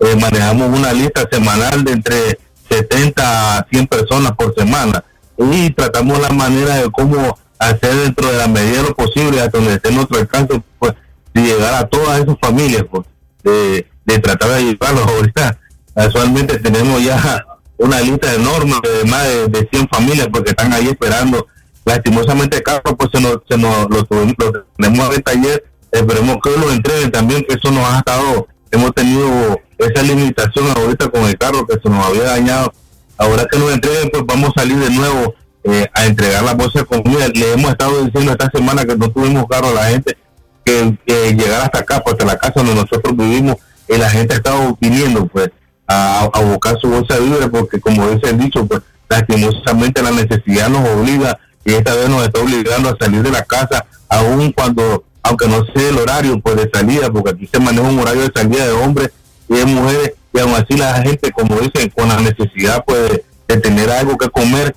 [0.00, 5.04] eh, manejamos una lista semanal de entre 70 a 100 personas por semana.
[5.38, 9.58] Y tratamos la manera de cómo hacer dentro de la medida de lo posible hasta
[9.58, 10.94] donde esté nuestro alcance pues
[11.32, 13.06] de llegar a todas esas familias pues
[13.44, 15.06] de, de tratar de ayudarlos.
[15.16, 15.58] Ahorita
[15.94, 17.44] actualmente tenemos ya
[17.82, 21.46] una lista enorme de más de, de 100 familias porque están ahí esperando.
[21.84, 25.64] Lastimosamente carro pues se nos, se nos lo, lo tenemos a venta ayer.
[25.90, 31.08] Esperemos que lo entreguen también que eso nos ha estado hemos tenido esa limitación ahorita
[31.08, 32.72] con el carro que se nos había dañado.
[33.18, 36.82] Ahora que nos entreguen pues vamos a salir de nuevo eh, a entregar las bolsas
[36.82, 37.28] de comida.
[37.28, 40.16] Le hemos estado diciendo esta semana que no tuvimos carro a la gente
[40.64, 43.56] que, que llegar hasta acá pues hasta la casa donde nosotros vivimos
[43.88, 45.50] y la gente ha estado viniendo pues
[45.92, 50.88] a, buscar su bolsa víveres porque como dice el dicho pues lastimosamente la necesidad nos
[50.88, 55.46] obliga y esta vez nos está obligando a salir de la casa aun cuando aunque
[55.48, 58.66] no sea el horario pues de salida porque aquí se maneja un horario de salida
[58.66, 59.10] de hombres
[59.48, 63.56] y de mujeres y aún así la gente como dicen con la necesidad pues de,
[63.60, 64.74] tener algo que comer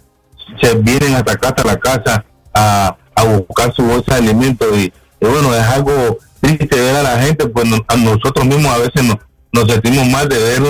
[0.61, 4.91] se vienen hasta acá hasta la casa a, a buscar su bolsa de alimentos y,
[5.21, 9.17] bueno es algo triste ver a la gente pues a nosotros mismos a veces nos,
[9.53, 10.61] nos sentimos mal de ver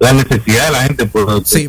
[0.00, 1.68] la, necesidad de la gente pues Sí,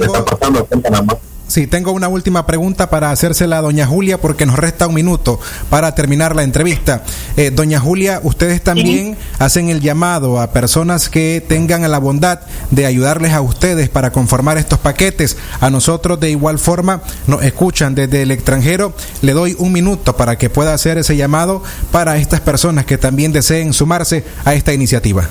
[0.00, 1.16] tengo- está pasando acá en Panamá.
[1.48, 5.38] Sí, tengo una última pregunta para hacérsela a doña Julia porque nos resta un minuto
[5.68, 7.02] para terminar la entrevista.
[7.36, 12.86] Eh, doña Julia, ustedes también hacen el llamado a personas que tengan la bondad de
[12.86, 15.36] ayudarles a ustedes para conformar estos paquetes.
[15.60, 18.94] A nosotros de igual forma nos escuchan desde el extranjero.
[19.20, 23.30] Le doy un minuto para que pueda hacer ese llamado para estas personas que también
[23.30, 25.28] deseen sumarse a esta iniciativa.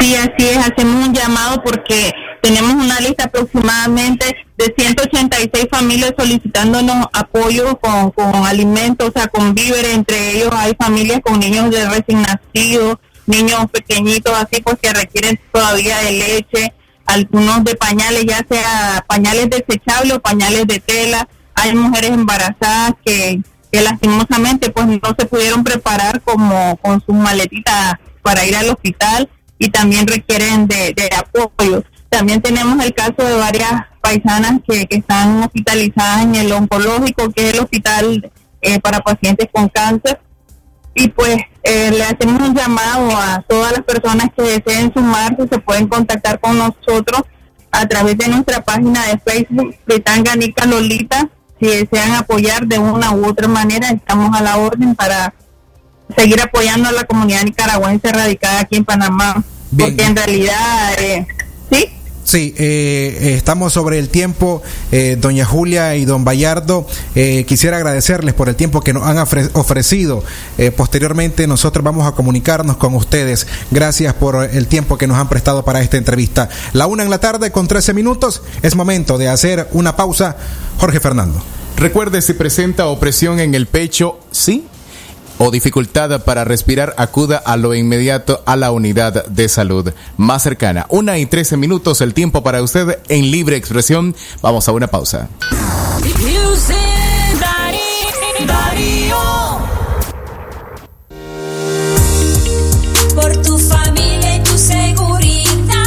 [0.00, 2.12] Sí, así es, hacemos un llamado porque
[2.42, 9.54] tenemos una lista aproximadamente de 186 familias solicitándonos apoyo con, con alimentos, o sea, con
[9.54, 14.92] víveres, entre ellos hay familias con niños de recién nacidos, niños pequeñitos así pues que
[14.92, 16.72] requieren todavía de leche,
[17.06, 23.40] algunos de pañales, ya sea pañales desechables o pañales de tela, hay mujeres embarazadas que,
[23.72, 27.94] que lastimosamente pues no se pudieron preparar como con sus maletitas
[28.24, 31.84] para ir al hospital y también requieren de, apoyo.
[32.08, 33.70] También tenemos el caso de varias
[34.00, 39.48] paisanas que, que están hospitalizadas en el oncológico, que es el hospital eh, para pacientes
[39.52, 40.20] con cáncer.
[40.94, 45.58] Y pues eh, le hacemos un llamado a todas las personas que deseen sumarse, se
[45.58, 47.22] pueden contactar con nosotros
[47.70, 51.28] a través de nuestra página de Facebook, Fritanga Nica Lolita.
[51.60, 55.34] Si desean apoyar de una u otra manera, estamos a la orden para
[56.16, 59.42] seguir apoyando a la comunidad nicaragüense radicada aquí en Panamá.
[59.76, 61.26] Porque en realidad, eh,
[61.72, 61.88] sí,
[62.26, 64.62] Sí, eh, eh, estamos sobre el tiempo,
[64.92, 66.86] eh, doña Julia y don Bayardo.
[67.14, 70.24] eh, quisiera agradecerles por el tiempo que nos han ofre- ofrecido.
[70.56, 73.46] Eh, posteriormente nosotros vamos a comunicarnos con ustedes.
[73.70, 76.48] Gracias por el tiempo que nos han prestado para esta entrevista.
[76.72, 78.42] La una en la tarde con 13 minutos.
[78.62, 80.36] Es momento de hacer una pausa.
[80.78, 81.42] Jorge Fernando.
[81.76, 84.66] Recuerde si presenta opresión en el pecho, sí
[85.38, 90.86] o dificultad para respirar, acuda a lo inmediato a la unidad de salud más cercana.
[90.88, 94.14] Una y trece minutos el tiempo para usted en libre expresión.
[94.42, 95.28] Vamos a una pausa.
[96.02, 96.76] Music
[97.40, 99.16] Dari- Darío.
[103.14, 105.84] Por tu familia y tu seguridad.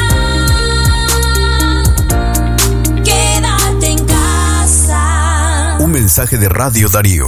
[3.04, 5.78] Quédate en casa.
[5.80, 7.28] Un mensaje de Radio Darío.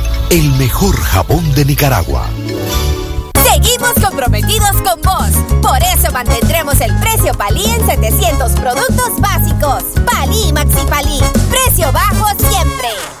[0.31, 2.25] el mejor jabón de Nicaragua.
[3.43, 5.59] Seguimos comprometidos con vos.
[5.61, 9.83] Por eso mantendremos el precio Palí en 700 productos básicos.
[10.05, 11.19] Palí y Maxi Palí.
[11.49, 13.20] Precio bajo siempre.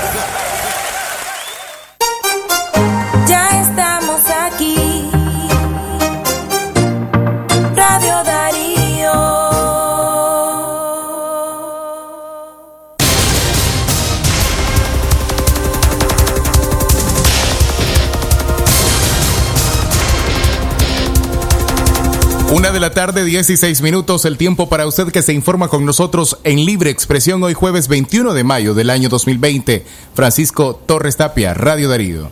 [22.81, 26.89] La tarde, 16 minutos, el tiempo para usted que se informa con nosotros en Libre
[26.89, 29.85] Expresión hoy jueves 21 de mayo del año 2020.
[30.15, 32.31] Francisco Torres Tapia, Radio Darío.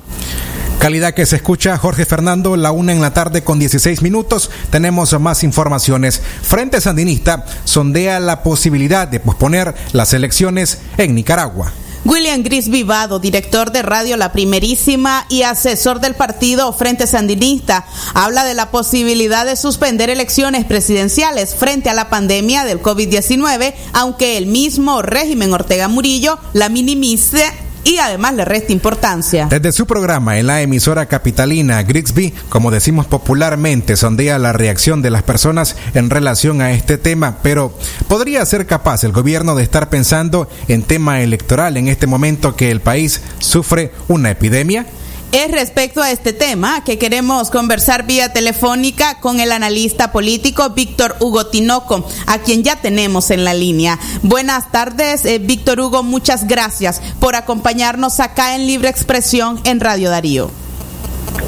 [0.79, 4.49] Calidad que se escucha, Jorge Fernando, la una en la tarde con 16 minutos.
[4.71, 6.19] Tenemos más informaciones.
[6.41, 11.71] Frente Sandinista sondea la posibilidad de posponer las elecciones en Nicaragua.
[12.05, 18.45] William Gris Vivado, director de Radio La Primerísima y asesor del partido Frente Sandinista, habla
[18.45, 24.45] de la posibilidad de suspender elecciones presidenciales frente a la pandemia del COVID-19, aunque el
[24.45, 27.43] mismo régimen Ortega Murillo la minimice
[27.83, 29.47] y además le resta importancia.
[29.49, 35.09] Desde su programa en la emisora capitalina Grigsby, como decimos popularmente, sondea la reacción de
[35.09, 37.73] las personas en relación a este tema, pero
[38.07, 42.71] ¿podría ser capaz el gobierno de estar pensando en tema electoral en este momento que
[42.71, 44.85] el país sufre una epidemia?
[45.31, 51.17] Es respecto a este tema que queremos conversar vía telefónica con el analista político Víctor
[51.19, 53.99] Hugo Tinoco, a quien ya tenemos en la línea.
[54.23, 60.09] Buenas tardes, eh, Víctor Hugo, muchas gracias por acompañarnos acá en Libre Expresión en Radio
[60.09, 60.49] Darío.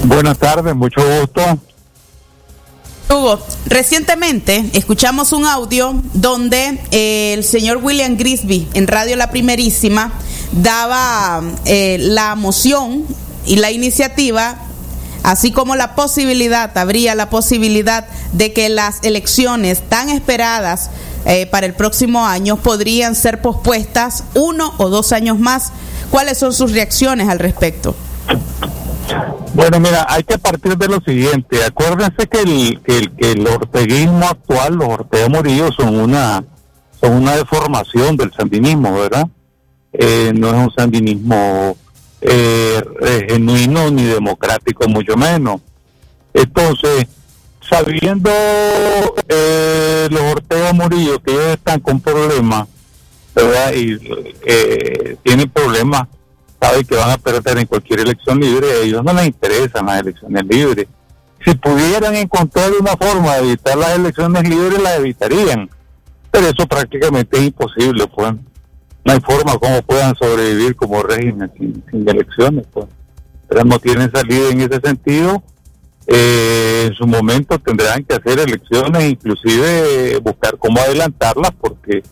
[0.03, 1.41] Buenas tardes, mucho gusto.
[3.09, 10.13] Hugo, recientemente escuchamos un audio donde eh, el señor William Grisby en Radio La Primerísima
[10.51, 13.05] daba eh, la moción
[13.45, 14.57] y la iniciativa,
[15.23, 20.89] así como la posibilidad, habría la posibilidad de que las elecciones tan esperadas
[21.25, 25.71] eh, para el próximo año podrían ser pospuestas uno o dos años más.
[26.09, 27.95] ¿Cuáles son sus reacciones al respecto?
[29.53, 31.63] Bueno, mira, hay que partir de lo siguiente.
[31.63, 36.43] Acuérdense que el, que el, que el orteguismo actual, los Ortega Murillo, son una,
[36.99, 39.27] son una deformación del sandinismo, ¿verdad?
[39.93, 41.75] Eh, no es un sandinismo
[42.21, 45.61] eh, eh, genuino ni democrático, mucho menos.
[46.33, 47.07] Entonces,
[47.67, 48.29] sabiendo
[49.27, 52.67] eh, los Ortega Murillo que ellos están con problemas,
[53.33, 53.73] ¿verdad?
[53.73, 53.97] Y
[54.45, 56.07] eh, tienen problemas,
[56.59, 60.01] saben que van a perder en cualquier elección libre, a ellos no les interesan las
[60.01, 60.87] elecciones libres.
[61.43, 65.69] Si pudieran encontrar una forma de evitar las elecciones libres, las evitarían.
[66.29, 68.33] Pero eso prácticamente es imposible, pues.
[69.03, 72.87] No hay forma como puedan sobrevivir como régimen sin, sin elecciones, pues.
[73.47, 75.43] Pero no tienen salida en ese sentido.
[76.07, 82.03] Eh, en su momento tendrán que hacer elecciones, inclusive eh, buscar cómo adelantarlas, porque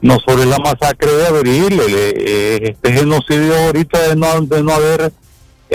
[0.00, 5.12] no sobre la masacre de abril, eh, este genocidio ahorita de no, de no haber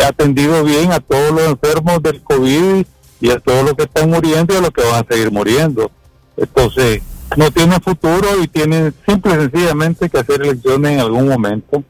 [0.07, 2.85] atendido bien a todos los enfermos del COVID
[3.21, 5.91] y a todos los que están muriendo y a los que van a seguir muriendo.
[6.37, 7.01] Entonces,
[7.35, 11.83] no tiene futuro y tiene simple y sencillamente que hacer elecciones en algún momento.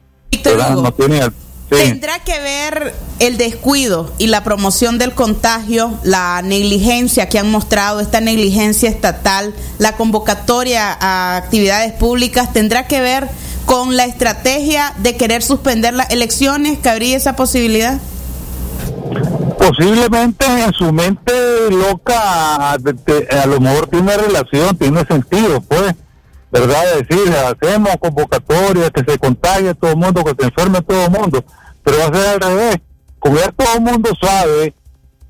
[0.44, 0.76] ¿verdad?
[0.76, 1.32] No tiene al-
[1.70, 1.76] sí.
[1.76, 8.00] ¿Tendrá que ver el descuido y la promoción del contagio, la negligencia que han mostrado,
[8.00, 13.28] esta negligencia estatal, la convocatoria a actividades públicas, tendrá que ver
[13.66, 16.78] con la estrategia de querer suspender las elecciones?
[16.80, 18.00] ¿Cabría esa posibilidad?
[19.60, 21.32] Posiblemente en su mente
[21.70, 25.94] loca, a lo mejor tiene relación, tiene sentido, pues.
[26.50, 26.82] ¿verdad?
[26.96, 31.44] Decir, hacemos convocatorias, que se contagie todo el mundo, que se enferme todo el mundo,
[31.84, 32.76] pero va a ser al revés.
[33.18, 34.74] Como ya todo el mundo sabe,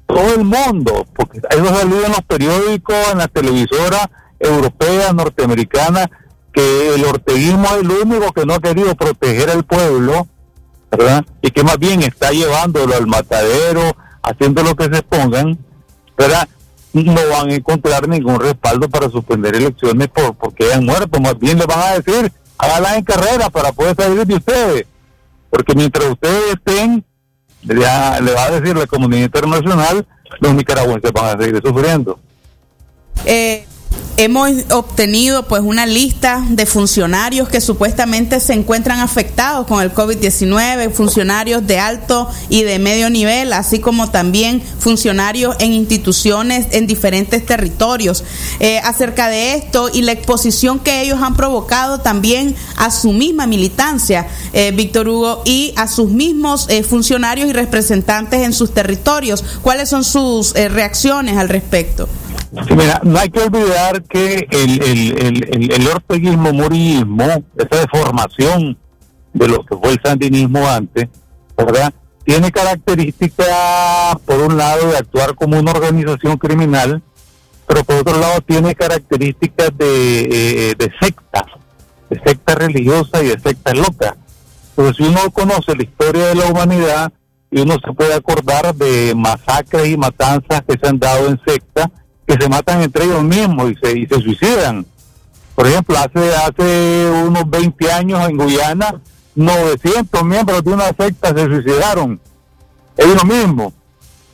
[0.06, 6.08] todo el mundo, porque eso salido en los periódicos, en la televisora europea, norteamericana,
[6.52, 10.28] que el orteguismo es el único que no ha querido proteger al pueblo,
[10.88, 11.24] ¿verdad?
[11.42, 15.58] Y que más bien está llevándolo al matadero, haciendo lo que se pongan,
[16.16, 16.48] ¿verdad?
[16.92, 21.58] No van a encontrar ningún respaldo para suspender elecciones por porque hayan muerto, más bien
[21.58, 24.86] le van a decir, háganlas en carrera para poder salir de ustedes,
[25.50, 27.04] porque mientras ustedes estén,
[27.62, 30.06] ya le va a decir la comunidad internacional,
[30.40, 32.18] los nicaragüenses van a seguir sufriendo.
[33.24, 33.66] Eh,
[34.24, 40.92] hemos obtenido pues una lista de funcionarios que supuestamente se encuentran afectados con el COVID-19,
[40.92, 47.46] funcionarios de alto y de medio nivel, así como también funcionarios en instituciones en diferentes
[47.46, 48.22] territorios.
[48.58, 53.46] Eh, acerca de esto y la exposición que ellos han provocado también a su misma
[53.46, 59.42] militancia, eh, Víctor Hugo, y a sus mismos eh, funcionarios y representantes en sus territorios.
[59.62, 62.06] ¿Cuáles son sus eh, reacciones al respecto?
[63.04, 68.76] No hay que olvidar que el, el, el, el, orteguismo, murismo, esa deformación
[69.32, 71.08] de lo que fue el sandinismo antes,
[71.56, 71.92] ¿verdad?
[72.24, 77.02] Tiene características, por un lado, de actuar como una organización criminal,
[77.66, 81.46] pero por otro lado tiene características de, eh, de secta,
[82.08, 84.16] de secta religiosa y de secta loca.
[84.74, 87.12] Pero si uno conoce la historia de la humanidad
[87.50, 91.90] y uno se puede acordar de masacres y matanzas que se han dado en secta,
[92.30, 94.86] que se matan entre ellos mismos y se, y se suicidan.
[95.56, 99.00] Por ejemplo, hace, hace unos 20 años en Guyana,
[99.34, 102.20] 900 miembros de una secta se suicidaron,
[102.96, 103.72] ellos mismos.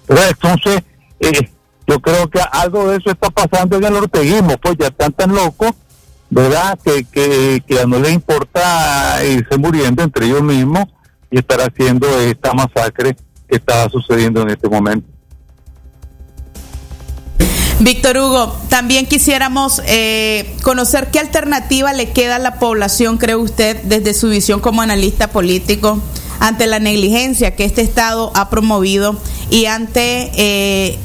[0.09, 0.83] Entonces,
[1.21, 1.51] eh,
[1.87, 5.35] yo creo que algo de eso está pasando en el orteguismo, pues ya están tan
[5.35, 5.71] locos,
[6.29, 6.79] ¿verdad?
[6.85, 10.85] Que, que, que no les importa irse muriendo entre ellos mismos
[11.31, 13.17] y estar haciendo esta masacre
[13.49, 15.16] que está sucediendo en este momento.
[17.79, 23.83] Víctor Hugo, también quisiéramos eh, conocer qué alternativa le queda a la población, cree usted,
[23.83, 26.01] desde su visión como analista político,
[26.41, 29.21] ante la negligencia que este Estado ha promovido
[29.51, 30.99] y ante eh,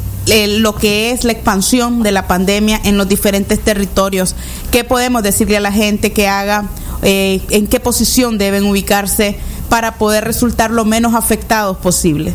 [0.59, 4.36] lo que es la expansión de la pandemia en los diferentes territorios.
[4.72, 6.69] ¿Qué podemos decirle a la gente que haga?
[7.01, 12.34] Eh, ¿En qué posición deben ubicarse para poder resultar lo menos afectados posible?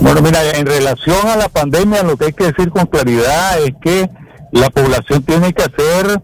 [0.00, 3.72] Bueno, mira, en relación a la pandemia, lo que hay que decir con claridad es
[3.82, 4.08] que
[4.52, 6.22] la población tiene que hacer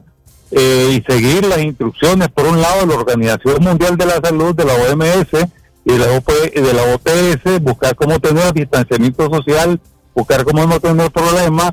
[0.53, 4.55] eh, y seguir las instrucciones, por un lado, de la Organización Mundial de la Salud,
[4.55, 5.51] de la OMS
[5.85, 9.81] y de la, OP y de la OPS, buscar cómo tener distanciamiento social,
[10.14, 11.72] buscar cómo no tener problemas,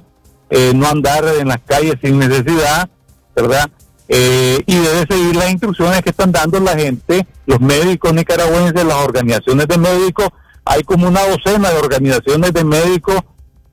[0.50, 2.90] eh, no andar en las calles sin necesidad,
[3.36, 3.70] ¿verdad?
[4.10, 8.98] Eh, y debe seguir las instrucciones que están dando la gente, los médicos nicaragüenses, las
[8.98, 10.28] organizaciones de médicos,
[10.72, 13.18] hay como una docena de organizaciones de médicos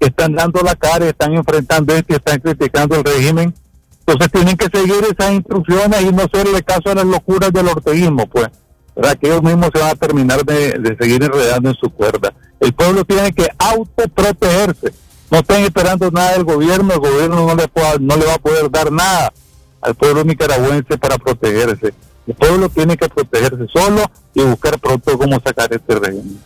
[0.01, 3.55] que están dando la cara, están enfrentando esto y están criticando el régimen.
[4.01, 8.27] Entonces tienen que seguir esas instrucciones y no hacerle caso a las locuras del orteguismo,
[8.27, 8.49] pues.
[8.97, 9.17] ¿verdad?
[9.17, 12.33] Que ellos mismos se van a terminar de, seguir enredando en su cuerda.
[12.59, 14.93] El pueblo tiene que autoprotegerse.
[15.31, 18.39] No estén esperando nada del gobierno, el gobierno no le, pueda- no le va a
[18.39, 19.33] poder dar nada
[19.81, 21.95] al pueblo nicaragüense para protegerse.
[22.27, 24.03] El pueblo tiene que protegerse solo
[24.35, 26.41] y buscar pronto cómo sacar este régimen.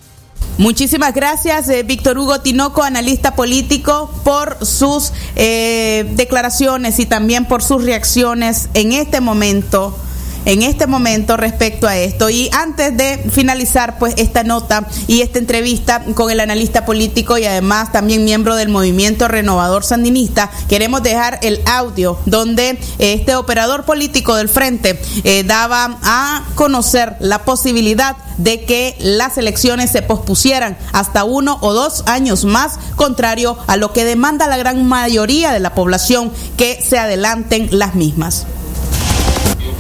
[0.59, 7.63] Muchísimas gracias, eh, Víctor Hugo Tinoco, analista político, por sus eh, declaraciones y también por
[7.63, 9.97] sus reacciones en este momento.
[10.45, 12.29] En este momento respecto a esto.
[12.29, 17.45] Y antes de finalizar pues esta nota y esta entrevista con el analista político y
[17.45, 24.35] además también miembro del movimiento renovador sandinista, queremos dejar el audio donde este operador político
[24.35, 31.25] del frente eh, daba a conocer la posibilidad de que las elecciones se pospusieran hasta
[31.25, 35.75] uno o dos años más, contrario a lo que demanda la gran mayoría de la
[35.75, 38.47] población que se adelanten las mismas.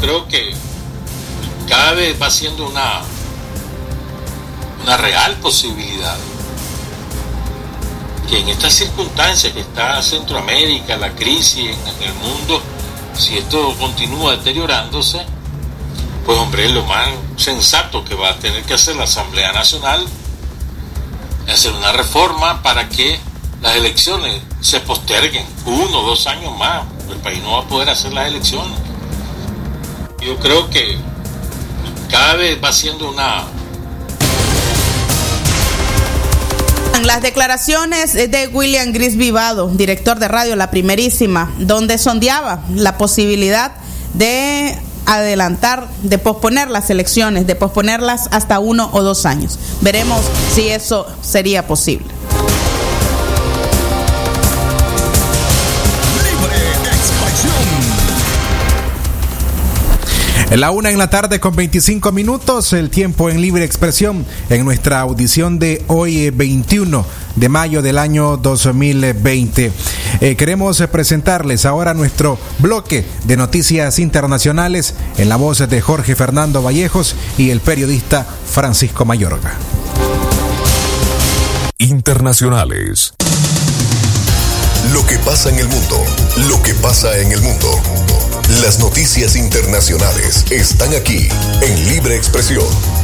[0.00, 0.54] Creo que
[1.68, 3.00] cada vez va siendo una,
[4.82, 6.16] una real posibilidad
[8.28, 12.62] que en estas circunstancias que está Centroamérica, la crisis en el mundo,
[13.14, 15.24] si esto continúa deteriorándose,
[16.24, 20.06] pues hombre, lo más sensato que va a tener que hacer la Asamblea Nacional
[21.46, 23.18] es hacer una reforma para que
[23.60, 26.84] las elecciones se posterguen uno o dos años más.
[27.10, 28.78] El país no va a poder hacer las elecciones.
[30.24, 30.96] Yo creo que
[32.10, 33.44] cada vez va siendo una
[37.04, 43.72] Las declaraciones de William Gris Vivado, director de radio La Primerísima, donde sondeaba la posibilidad
[44.14, 49.58] de adelantar, de posponer las elecciones, de posponerlas hasta uno o dos años.
[49.80, 50.20] Veremos
[50.54, 52.06] si eso sería posible.
[60.60, 65.00] La una en la tarde con 25 minutos, el tiempo en libre expresión en nuestra
[65.00, 69.72] audición de hoy eh, 21 de mayo del año 2020.
[70.20, 76.14] Eh, queremos eh, presentarles ahora nuestro bloque de noticias internacionales en la voz de Jorge
[76.14, 79.54] Fernando Vallejos y el periodista Francisco Mayorga.
[81.78, 83.14] Internacionales.
[84.92, 86.04] Lo que pasa en el mundo,
[86.48, 88.21] lo que pasa en el mundo.
[88.60, 91.26] Las noticias internacionales están aquí
[91.62, 93.01] en Libre Expresión.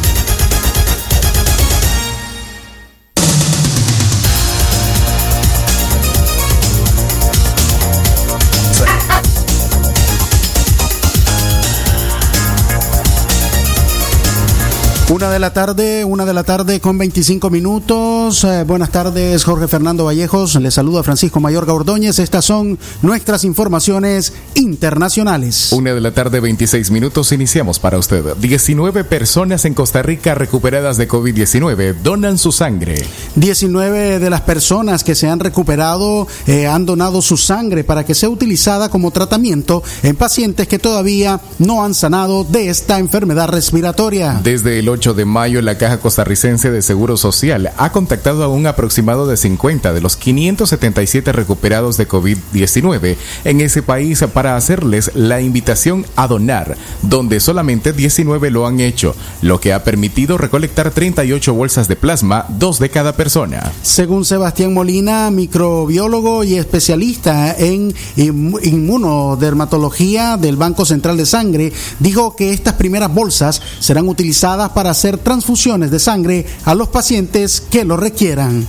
[15.10, 18.44] Una de la tarde, una de la tarde con 25 minutos.
[18.44, 20.56] Eh, buenas tardes, Jorge Fernando Vallejos.
[20.56, 22.18] Les saluda Francisco Mayorga Ordóñez.
[22.18, 25.72] Estas son nuestras informaciones internacionales.
[25.72, 27.32] Una de la tarde, 26 minutos.
[27.32, 28.36] Iniciamos para usted.
[28.36, 33.02] 19 personas en Costa Rica recuperadas de COVID-19 donan su sangre.
[33.36, 38.14] 19 de las personas que se han recuperado eh, han donado su sangre para que
[38.14, 44.38] sea utilizada como tratamiento en pacientes que todavía no han sanado de esta enfermedad respiratoria.
[44.44, 48.66] Desde el 8 de mayo, la Caja Costarricense de Seguro Social ha contactado a un
[48.66, 55.40] aproximado de 50 de los 577 recuperados de COVID-19 en ese país para hacerles la
[55.40, 61.54] invitación a donar, donde solamente 19 lo han hecho, lo que ha permitido recolectar 38
[61.54, 63.70] bolsas de plasma, dos de cada persona.
[63.82, 72.34] Según Sebastián Molina, microbiólogo y especialista en inmu- inmunodermatología del Banco Central de Sangre, dijo
[72.34, 77.84] que estas primeras bolsas serán utilizadas para hacer transfusiones de sangre a los pacientes que
[77.84, 78.66] lo requieran.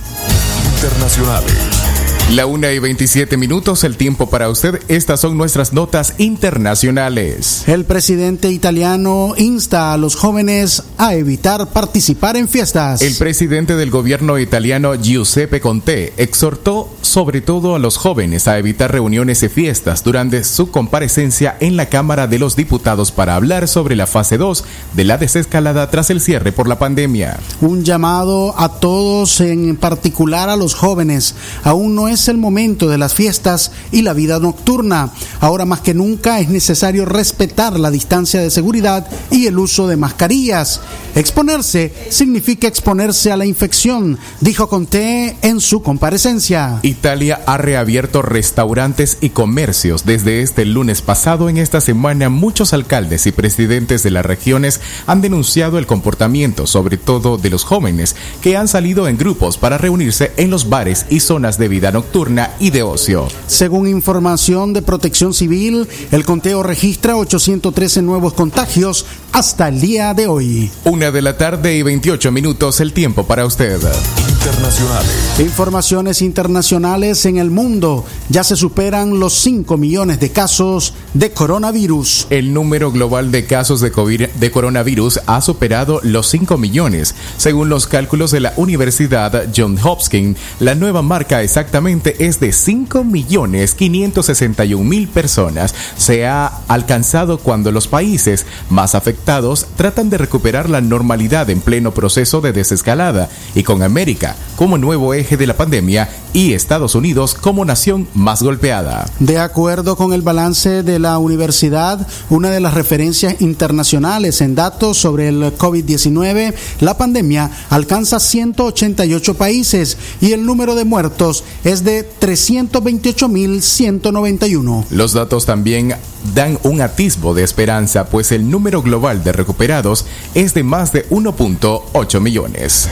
[2.30, 4.80] La una y 27 minutos, el tiempo para usted.
[4.86, 7.64] Estas son nuestras notas internacionales.
[7.66, 13.02] El presidente italiano insta a los jóvenes a evitar participar en fiestas.
[13.02, 18.92] El presidente del gobierno italiano Giuseppe Conte exhortó sobre todo a los jóvenes a evitar
[18.92, 23.96] reuniones y fiestas durante su comparecencia en la Cámara de los Diputados para hablar sobre
[23.96, 24.64] la fase 2
[24.94, 27.40] de la desescalada tras el cierre por la pandemia.
[27.60, 31.34] Un llamado a todos, en particular a los jóvenes.
[31.64, 35.12] Aún no es el momento de las fiestas y la vida nocturna.
[35.40, 39.96] Ahora más que nunca es necesario respetar la distancia de seguridad y el uso de
[39.96, 40.80] mascarillas.
[41.14, 46.78] Exponerse significa exponerse a la infección, dijo Conté en su comparecencia.
[46.82, 51.48] Italia ha reabierto restaurantes y comercios desde este lunes pasado.
[51.48, 56.96] En esta semana, muchos alcaldes y presidentes de las regiones han denunciado el comportamiento, sobre
[56.96, 61.20] todo de los jóvenes, que han salido en grupos para reunirse en los bares y
[61.20, 62.09] zonas de vida nocturna
[62.58, 63.28] y de ocio.
[63.46, 70.26] Según información de Protección Civil, el conteo registra 813 nuevos contagios hasta el día de
[70.26, 70.70] hoy.
[70.84, 73.80] Una de la tarde y 28 minutos el tiempo para usted.
[74.28, 75.38] Internacionales.
[75.38, 78.04] Informaciones internacionales en el mundo.
[78.28, 82.26] Ya se superan los 5 millones de casos de coronavirus.
[82.30, 87.14] El número global de casos de, COVID, de coronavirus ha superado los 5 millones.
[87.36, 93.04] Según los cálculos de la Universidad John Hopkins, la nueva marca exactamente es de 5
[93.04, 95.74] millones 561 mil personas.
[95.96, 101.92] Se ha alcanzado cuando los países más afectados tratan de recuperar la normalidad en pleno
[101.92, 107.34] proceso de desescalada y con América como nuevo eje de la pandemia y Estados Unidos
[107.34, 109.06] como nación más golpeada.
[109.18, 114.98] De acuerdo con el balance de la universidad, una de las referencias internacionales en datos
[114.98, 122.08] sobre el COVID-19, la pandemia alcanza 188 países y el número de muertos es de
[122.20, 124.86] 328.191.
[124.90, 125.94] Los datos también
[126.34, 131.08] dan un atisbo de esperanza, pues el número global de recuperados es de más de
[131.08, 132.88] 1.8 millones.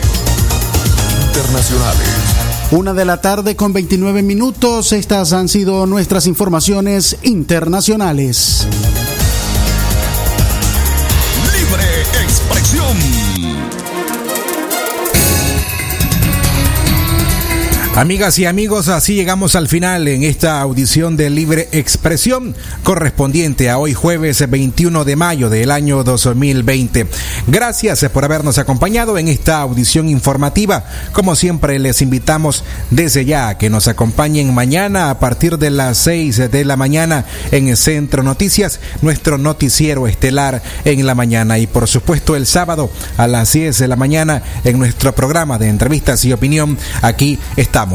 [1.28, 2.08] Internacionales.
[2.70, 4.92] Una de la tarde con 29 minutos.
[4.92, 8.66] Estas han sido nuestras informaciones internacionales.
[17.98, 23.78] Amigas y amigos, así llegamos al final en esta audición de Libre Expresión correspondiente a
[23.78, 27.08] hoy jueves 21 de mayo del año 2020.
[27.48, 30.84] Gracias por habernos acompañado en esta audición informativa.
[31.10, 35.98] Como siempre, les invitamos desde ya a que nos acompañen mañana a partir de las
[35.98, 41.66] 6 de la mañana en el Centro Noticias, nuestro noticiero estelar en la mañana y
[41.66, 46.24] por supuesto el sábado a las 10 de la mañana en nuestro programa de entrevistas
[46.24, 46.78] y opinión.
[47.02, 47.87] Aquí estamos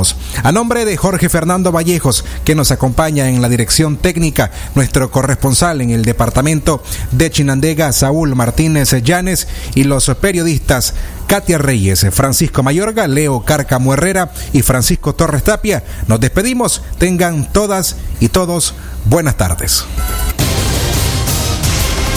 [0.44, 5.82] a nombre de Jorge Fernando Vallejos, que nos acompaña en la dirección técnica, nuestro corresponsal
[5.82, 6.82] en el departamento
[7.12, 10.96] de Chinandega, Saúl Martínez Llanes, y los periodistas
[11.28, 16.82] Katia Reyes, Francisco Mayorga, Leo Cárcamo Herrera y Francisco Torres Tapia, nos despedimos.
[16.98, 18.74] Tengan todas y todos
[19.06, 19.86] buenas tardes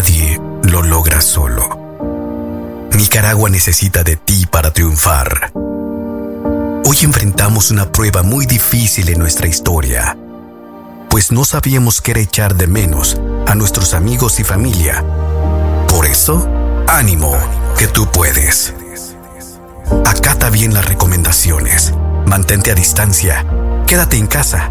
[0.00, 2.88] Nadie lo logra solo.
[2.96, 5.52] Nicaragua necesita de ti para triunfar.
[6.86, 10.16] Hoy enfrentamos una prueba muy difícil en nuestra historia,
[11.10, 15.04] pues no sabíamos qué echar de menos a nuestros amigos y familia.
[15.86, 16.48] Por eso,
[16.88, 17.36] ánimo,
[17.76, 18.72] que tú puedes.
[20.06, 21.92] Acata bien las recomendaciones,
[22.24, 23.44] mantente a distancia,
[23.86, 24.70] quédate en casa,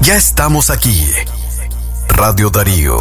[0.00, 1.06] ya estamos aquí.
[2.08, 2.98] Radio Darío.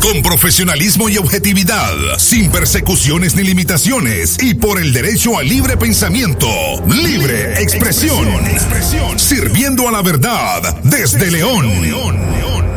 [0.00, 6.48] Con profesionalismo y objetividad, sin persecuciones ni limitaciones y por el derecho al libre pensamiento,
[6.86, 8.26] libre expresión,
[9.16, 12.69] sirviendo a la verdad desde León.